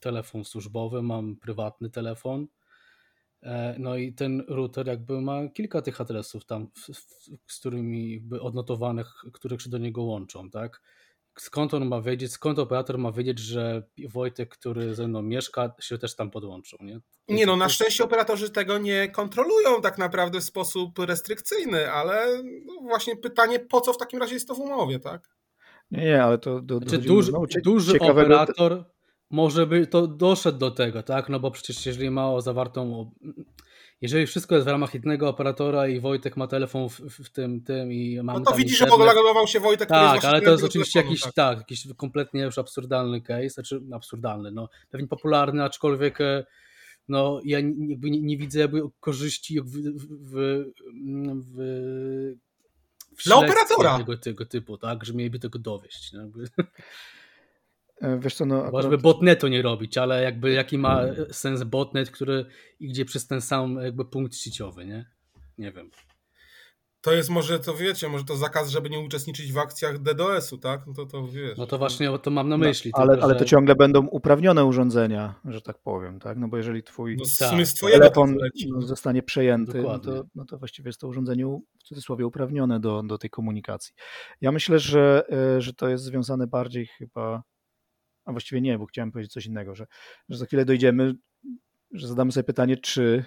telefon 0.00 0.44
służbowy, 0.44 1.02
mam 1.02 1.36
prywatny 1.36 1.90
telefon 1.90 2.46
E, 3.42 3.74
no 3.78 3.96
i 3.96 4.12
ten 4.12 4.44
router 4.48 4.86
jakby 4.86 5.20
ma 5.20 5.48
kilka 5.48 5.82
tych 5.82 6.00
adresów 6.00 6.44
tam, 6.44 6.68
z 7.48 7.58
którymi 7.60 8.12
jakby 8.12 8.40
odnotowanych, 8.40 9.14
które 9.32 9.60
się 9.60 9.70
do 9.70 9.78
niego 9.78 10.02
łączą, 10.02 10.50
tak? 10.50 10.82
Skąd 11.38 11.74
on 11.74 11.88
ma 11.88 12.00
wiedzieć, 12.00 12.32
skąd 12.32 12.58
operator 12.58 12.98
ma 12.98 13.12
wiedzieć, 13.12 13.38
że 13.38 13.82
Wojtek, 14.08 14.48
który 14.48 14.94
ze 14.94 15.08
mną 15.08 15.22
mieszka, 15.22 15.72
się 15.80 15.98
też 15.98 16.16
tam 16.16 16.30
podłączył, 16.30 16.78
nie? 16.82 17.00
Nie 17.28 17.46
no, 17.46 17.56
na 17.56 17.68
szczęście 17.68 18.04
operatorzy 18.04 18.50
tego 18.50 18.78
nie 18.78 19.08
kontrolują 19.08 19.80
tak 19.80 19.98
naprawdę 19.98 20.40
w 20.40 20.44
sposób 20.44 20.98
restrykcyjny, 20.98 21.92
ale 21.92 22.42
no 22.64 22.72
właśnie 22.80 23.16
pytanie, 23.16 23.60
po 23.60 23.80
co 23.80 23.92
w 23.92 23.98
takim 23.98 24.20
razie 24.20 24.34
jest 24.34 24.48
to 24.48 24.54
w 24.54 24.60
umowie, 24.60 24.98
tak? 24.98 25.37
Nie, 25.90 26.04
nie, 26.04 26.22
ale 26.22 26.38
to... 26.38 26.60
Do, 26.60 26.78
znaczy, 26.78 26.98
duży, 26.98 27.32
duży 27.64 27.98
operator 28.00 28.84
może 29.30 29.66
by 29.66 29.86
to 29.86 30.06
doszedł 30.06 30.58
do 30.58 30.70
tego, 30.70 31.02
tak? 31.02 31.28
No 31.28 31.40
bo 31.40 31.50
przecież 31.50 31.86
jeżeli 31.86 32.10
ma 32.10 32.40
zawartą. 32.40 33.10
Jeżeli 34.00 34.26
wszystko 34.26 34.54
jest 34.54 34.66
w 34.66 34.70
ramach 34.70 34.94
jednego 34.94 35.28
operatora 35.28 35.88
i 35.88 36.00
Wojtek 36.00 36.36
ma 36.36 36.46
telefon 36.46 36.88
w, 36.88 37.00
w 37.00 37.30
tym, 37.30 37.60
tym 37.60 37.92
i 37.92 38.20
mamy. 38.22 38.38
No 38.38 38.44
to 38.44 38.56
widzisz, 38.56 38.80
internet... 38.80 39.08
że 39.08 39.14
logował 39.14 39.46
się 39.46 39.60
Wojtek. 39.60 39.88
Tak, 39.88 40.24
ale 40.24 40.40
to 40.40 40.50
jest 40.50 40.64
oczywiście 40.64 40.92
telefonu, 40.92 41.12
jakiś, 41.12 41.24
tak. 41.24 41.34
tak. 41.34 41.58
jakiś 41.58 41.86
kompletnie 41.96 42.42
już 42.42 42.58
absurdalny 42.58 43.20
case, 43.20 43.48
znaczy 43.48 43.80
absurdalny, 43.92 44.52
no 44.52 44.68
pewnie 44.90 45.08
popularny, 45.08 45.64
aczkolwiek 45.64 46.20
e, 46.20 46.44
no 47.08 47.40
ja 47.44 47.58
jakby 47.88 48.10
nie, 48.10 48.20
nie 48.20 48.36
widzę 48.36 48.60
jakby 48.60 48.82
korzyści 49.00 49.60
w, 49.60 49.66
w, 49.66 50.08
w, 50.32 50.64
w 51.54 52.47
Dla 53.24 53.36
operatora 53.36 53.98
tego, 53.98 54.16
tego 54.16 54.46
typu, 54.46 54.78
tak, 54.78 55.04
że 55.04 55.14
mieliby 55.14 55.38
tego 55.38 55.58
dowieść. 55.58 56.12
No, 56.12 56.20
jakby. 56.20 56.44
E, 58.00 58.18
wiesz 58.18 58.34
co, 58.34 58.46
no, 58.46 58.64
akurat... 58.64 58.82
żeby 58.82 58.98
botnetu 58.98 59.48
nie 59.48 59.62
robić, 59.62 59.98
ale 59.98 60.22
jakby 60.22 60.52
jaki 60.52 60.78
ma 60.78 61.00
sens 61.30 61.62
botnet, 61.62 62.10
który 62.10 62.46
idzie 62.80 63.04
przez 63.04 63.26
ten 63.26 63.40
sam 63.40 63.78
jakby 63.82 64.04
punkt 64.04 64.36
sieciowy, 64.36 64.86
nie? 64.86 65.10
Nie 65.58 65.72
wiem. 65.72 65.90
To 67.00 67.12
jest 67.12 67.30
może, 67.30 67.58
to 67.58 67.74
wiecie, 67.74 68.08
może 68.08 68.24
to 68.24 68.36
zakaz, 68.36 68.70
żeby 68.70 68.90
nie 68.90 68.98
uczestniczyć 68.98 69.52
w 69.52 69.58
akcjach 69.58 69.98
DDoS-u, 69.98 70.58
tak? 70.58 70.86
No 70.86 70.94
to, 70.94 71.06
to 71.06 71.28
wiesz. 71.28 71.58
No 71.58 71.66
to 71.66 71.78
właśnie 71.78 72.18
to 72.18 72.30
mam 72.30 72.48
na 72.48 72.56
no, 72.56 72.66
myśli. 72.66 72.90
No, 72.96 73.02
ale, 73.02 73.12
tylko, 73.12 73.24
ale 73.24 73.34
to 73.34 73.44
ciągle 73.44 73.74
będą 73.74 74.06
uprawnione 74.06 74.64
urządzenia, 74.64 75.34
że 75.44 75.60
tak 75.60 75.78
powiem, 75.78 76.20
tak? 76.20 76.38
No 76.38 76.48
bo 76.48 76.56
jeżeli 76.56 76.82
twój 76.82 77.16
no, 77.16 77.24
tak. 77.38 77.50
telefon 77.92 78.36
no, 78.68 78.82
zostanie 78.82 79.22
przejęty, 79.22 79.82
no 79.82 79.98
to, 79.98 80.24
no 80.34 80.44
to 80.44 80.58
właściwie 80.58 80.88
jest 80.88 81.00
to 81.00 81.08
urządzenie 81.08 81.46
w 81.78 81.82
cudzysłowie 81.82 82.26
uprawnione 82.26 82.80
do, 82.80 83.02
do 83.02 83.18
tej 83.18 83.30
komunikacji. 83.30 83.94
Ja 84.40 84.52
myślę, 84.52 84.78
że, 84.78 85.24
e, 85.32 85.60
że 85.60 85.74
to 85.74 85.88
jest 85.88 86.04
związane 86.04 86.46
bardziej 86.46 86.86
chyba 86.86 87.42
a 88.28 88.32
właściwie 88.32 88.60
nie, 88.60 88.78
bo 88.78 88.86
chciałem 88.86 89.12
powiedzieć 89.12 89.32
coś 89.32 89.46
innego, 89.46 89.74
że, 89.74 89.86
że 90.28 90.38
za 90.38 90.46
chwilę 90.46 90.64
dojdziemy, 90.64 91.14
że 91.92 92.08
zadamy 92.08 92.32
sobie 92.32 92.44
pytanie, 92.44 92.76
czy 92.76 93.24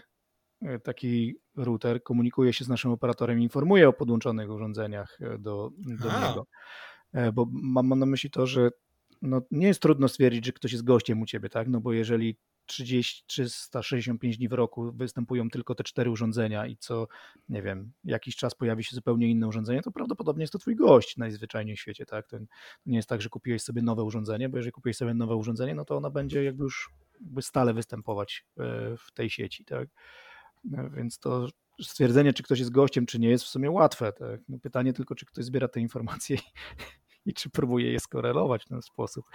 taki 0.83 1.35
router 1.55 2.03
komunikuje 2.03 2.53
się 2.53 2.65
z 2.65 2.69
naszym 2.69 2.91
operatorem, 2.91 3.39
informuje 3.39 3.89
o 3.89 3.93
podłączonych 3.93 4.51
urządzeniach 4.51 5.17
e, 5.21 5.37
do, 5.37 5.71
do 5.77 6.19
niego. 6.19 6.47
E, 7.13 7.31
bo 7.31 7.47
mam 7.51 7.99
na 7.99 8.05
myśli 8.05 8.31
to, 8.31 8.47
że 8.47 8.69
no, 9.21 9.41
nie 9.51 9.67
jest 9.67 9.81
trudno 9.81 10.07
stwierdzić, 10.07 10.45
że 10.45 10.51
ktoś 10.51 10.71
jest 10.71 10.83
gościem 10.83 11.21
u 11.21 11.25
ciebie, 11.25 11.49
tak? 11.49 11.67
No 11.67 11.81
bo 11.81 11.93
jeżeli 11.93 12.37
30, 12.65 13.23
365 13.27 14.37
dni 14.37 14.49
w 14.49 14.53
roku 14.53 14.91
występują 14.91 15.49
tylko 15.49 15.75
te 15.75 15.83
cztery 15.83 16.09
urządzenia 16.09 16.67
i 16.67 16.77
co, 16.77 17.07
nie 17.49 17.61
wiem, 17.61 17.91
jakiś 18.03 18.35
czas 18.35 18.55
pojawi 18.55 18.83
się 18.83 18.95
zupełnie 18.95 19.29
inne 19.29 19.47
urządzenie, 19.47 19.81
to 19.81 19.91
prawdopodobnie 19.91 20.43
jest 20.43 20.53
to 20.53 20.59
twój 20.59 20.75
gość 20.75 21.17
najzwyczajniej 21.17 21.75
w 21.75 21.79
świecie, 21.79 22.05
tak? 22.05 22.27
To 22.27 22.37
nie 22.85 22.95
jest 22.95 23.09
tak, 23.09 23.21
że 23.21 23.29
kupiłeś 23.29 23.61
sobie 23.61 23.81
nowe 23.81 24.03
urządzenie, 24.03 24.49
bo 24.49 24.57
jeżeli 24.57 24.71
kupiłeś 24.71 24.97
sobie 24.97 25.13
nowe 25.13 25.35
urządzenie, 25.35 25.75
no 25.75 25.85
to 25.85 25.97
ona 25.97 26.09
będzie 26.09 26.43
jakby 26.43 26.63
już 26.63 26.89
jakby 27.21 27.41
stale 27.41 27.73
występować 27.73 28.45
e, 28.57 28.63
w 28.97 29.11
tej 29.13 29.29
sieci, 29.29 29.65
tak? 29.65 29.89
Więc 30.63 31.19
to 31.19 31.47
stwierdzenie, 31.81 32.33
czy 32.33 32.43
ktoś 32.43 32.59
jest 32.59 32.71
gościem, 32.71 33.05
czy 33.05 33.19
nie, 33.19 33.29
jest 33.29 33.43
w 33.43 33.47
sumie 33.47 33.71
łatwe. 33.71 34.13
Tak? 34.13 34.41
No 34.49 34.59
pytanie 34.59 34.93
tylko, 34.93 35.15
czy 35.15 35.25
ktoś 35.25 35.45
zbiera 35.45 35.67
te 35.67 35.79
informacje 35.79 36.37
i 37.25 37.33
czy 37.37 37.49
próbuje 37.49 37.91
je 37.91 37.99
skorelować 37.99 38.65
w 38.65 38.67
ten 38.67 38.81
sposób, 38.81 39.25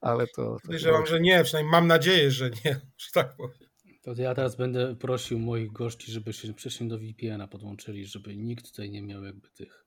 ale 0.00 0.26
to... 0.26 0.56
Podejrzewam, 0.62 1.06
że 1.06 1.20
nie, 1.20 1.44
przynajmniej 1.44 1.70
mam 1.70 1.86
nadzieję, 1.86 2.30
że 2.30 2.50
nie, 2.64 2.80
że 3.04 3.10
tak 3.14 3.36
powiem. 3.36 3.58
To 4.02 4.14
ja 4.16 4.34
teraz 4.34 4.56
będę 4.56 4.96
prosił 4.96 5.38
moich 5.38 5.72
gości, 5.72 6.12
żeby 6.12 6.32
się 6.32 6.52
wcześniej 6.52 6.90
do 6.90 6.98
VPN-a 6.98 7.48
podłączyli, 7.48 8.06
żeby 8.06 8.36
nikt 8.36 8.70
tutaj 8.70 8.90
nie 8.90 9.02
miał 9.02 9.24
jakby 9.24 9.50
tych 9.50 9.86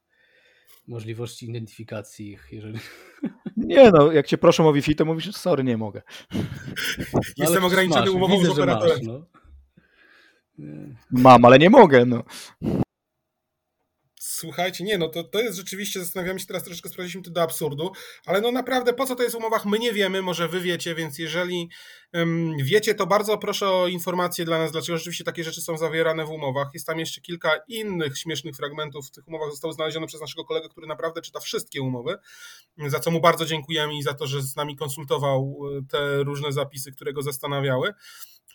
możliwości 0.87 1.49
identyfikacji 1.49 2.31
ich, 2.31 2.47
jeżeli... 2.51 2.79
Nie 3.57 3.91
no, 3.91 4.11
jak 4.11 4.27
cię 4.27 4.37
proszą 4.37 4.67
o 4.67 4.73
Wi-Fi, 4.73 4.95
to 4.95 5.05
mówisz, 5.05 5.35
sorry, 5.35 5.63
nie 5.63 5.77
mogę. 5.77 6.01
Jestem 7.37 7.61
no, 7.61 7.67
ograniczony 7.67 8.11
umową 8.11 8.45
z 8.45 8.49
operatorem. 8.49 8.97
Masz, 8.97 9.07
no. 9.07 9.25
Mam, 11.11 11.45
ale 11.45 11.59
nie 11.59 11.69
mogę, 11.69 12.05
no. 12.05 12.23
Słuchajcie, 14.19 14.83
nie, 14.83 14.97
no 14.97 15.09
to, 15.09 15.23
to 15.23 15.41
jest 15.41 15.57
rzeczywiście, 15.57 15.99
zastanawiamy 15.99 16.39
się 16.39 16.45
teraz 16.45 16.63
troszeczkę, 16.63 16.89
sprawdziliśmy 16.89 17.21
to 17.21 17.31
do 17.31 17.41
absurdu, 17.41 17.91
ale 18.25 18.41
no 18.41 18.51
naprawdę 18.51 18.93
po 18.93 19.05
co 19.05 19.15
to 19.15 19.23
jest 19.23 19.35
w 19.35 19.37
umowach, 19.37 19.65
my 19.65 19.79
nie 19.79 19.93
wiemy, 19.93 20.21
może 20.21 20.47
wy 20.47 20.59
wiecie, 20.59 20.95
więc 20.95 21.19
jeżeli 21.19 21.69
um, 22.13 22.57
wiecie, 22.57 22.95
to 22.95 23.07
bardzo 23.07 23.37
proszę 23.37 23.69
o 23.69 23.87
informacje 23.87 24.45
dla 24.45 24.59
nas, 24.59 24.71
dlaczego 24.71 24.97
rzeczywiście 24.97 25.23
takie 25.23 25.43
rzeczy 25.43 25.61
są 25.61 25.77
zawierane 25.77 26.25
w 26.25 26.29
umowach. 26.29 26.67
Jest 26.73 26.87
tam 26.87 26.99
jeszcze 26.99 27.21
kilka 27.21 27.51
innych 27.67 28.17
śmiesznych 28.17 28.55
fragmentów 28.55 29.07
w 29.07 29.11
tych 29.11 29.27
umowach, 29.27 29.51
zostały 29.51 29.73
znalezione 29.73 30.07
przez 30.07 30.21
naszego 30.21 30.45
kolegę, 30.45 30.69
który 30.69 30.87
naprawdę 30.87 31.21
czyta 31.21 31.39
wszystkie 31.39 31.81
umowy, 31.81 32.17
za 32.87 32.99
co 32.99 33.11
mu 33.11 33.21
bardzo 33.21 33.45
dziękujemy 33.45 33.97
i 33.97 34.03
za 34.03 34.13
to, 34.13 34.27
że 34.27 34.41
z 34.41 34.55
nami 34.55 34.75
konsultował 34.75 35.59
e, 35.77 35.81
te 35.91 36.23
różne 36.23 36.51
zapisy, 36.51 36.91
które 36.91 37.13
go 37.13 37.21
zastanawiały 37.21 37.93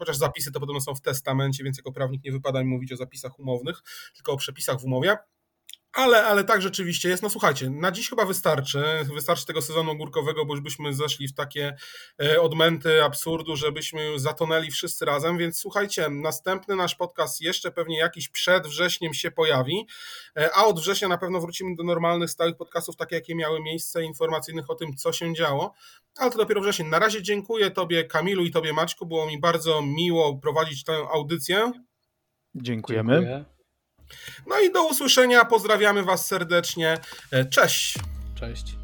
chociaż 0.01 0.17
zapisy 0.17 0.53
to 0.53 0.61
podobno 0.61 0.81
są 0.81 0.95
w 0.95 1.01
testamencie, 1.01 1.65
więc 1.65 1.79
jako 1.79 1.93
prawnik 1.93 2.25
nie 2.25 2.33
wypada 2.33 2.61
mi 2.61 2.69
mówić 2.69 2.93
o 2.93 2.97
zapisach 2.97 3.39
umownych, 3.39 3.83
tylko 4.15 4.33
o 4.33 4.37
przepisach 4.37 4.81
w 4.81 4.85
umowie. 4.85 5.17
Ale, 5.93 6.27
ale 6.27 6.45
tak 6.45 6.63
rzeczywiście 6.63 7.09
jest. 7.09 7.23
No 7.23 7.31
słuchajcie, 7.31 7.71
na 7.71 7.93
dziś 7.93 8.11
chyba 8.11 8.25
wystarczy. 8.25 8.85
Wystarczy 9.15 9.47
tego 9.47 9.63
sezonu 9.63 9.97
górkowego, 9.97 10.45
bo 10.45 10.55
już 10.55 10.63
byśmy 10.63 10.95
zeszli 10.95 11.29
w 11.29 11.35
takie 11.35 11.77
e, 12.23 12.41
odmęty 12.41 13.05
absurdu, 13.05 13.57
żebyśmy 13.57 14.19
zatonęli 14.19 14.71
wszyscy 14.71 15.05
razem. 15.05 15.39
Więc 15.39 15.61
słuchajcie, 15.61 16.09
następny 16.11 16.77
nasz 16.77 16.95
podcast 16.95 17.41
jeszcze 17.41 17.71
pewnie 17.71 17.99
jakiś 17.99 18.29
przed 18.29 18.67
wrześniem 18.67 19.15
się 19.15 19.31
pojawi, 19.31 19.87
e, 20.37 20.51
a 20.55 20.65
od 20.65 20.81
września 20.81 21.09
na 21.09 21.19
pewno 21.19 21.41
wrócimy 21.41 21.77
do 21.77 21.85
normalnych, 21.85 22.31
stałych 22.31 22.57
podcastów, 22.57 22.97
takie 22.97 23.15
jakie 23.15 23.35
miały 23.35 23.61
miejsce, 23.61 24.05
informacyjnych 24.05 24.71
o 24.71 24.75
tym, 24.75 24.97
co 24.97 25.13
się 25.13 25.35
działo. 25.35 25.75
Ale 26.17 26.31
to 26.31 26.39
dopiero 26.39 26.61
wrzesień. 26.61 26.87
Na 26.87 26.99
razie 26.99 27.23
dziękuję 27.23 27.71
Tobie, 27.71 28.05
Kamilu 28.05 28.45
i 28.45 28.51
Tobie, 28.51 28.73
Maćku. 28.73 29.07
Było 29.07 29.27
mi 29.27 29.41
bardzo 29.41 29.83
miło 29.83 30.39
prowadzić 30.39 30.85
tę 30.85 30.93
audycję. 31.13 31.73
Dziękujemy. 32.55 33.13
Dziękuję. 33.13 33.60
No 34.47 34.61
i 34.61 34.73
do 34.73 34.85
usłyszenia. 34.89 35.45
Pozdrawiamy 35.45 36.03
Was 36.03 36.27
serdecznie. 36.27 36.99
E, 37.31 37.45
cześć. 37.45 37.95
Cześć. 38.41 38.80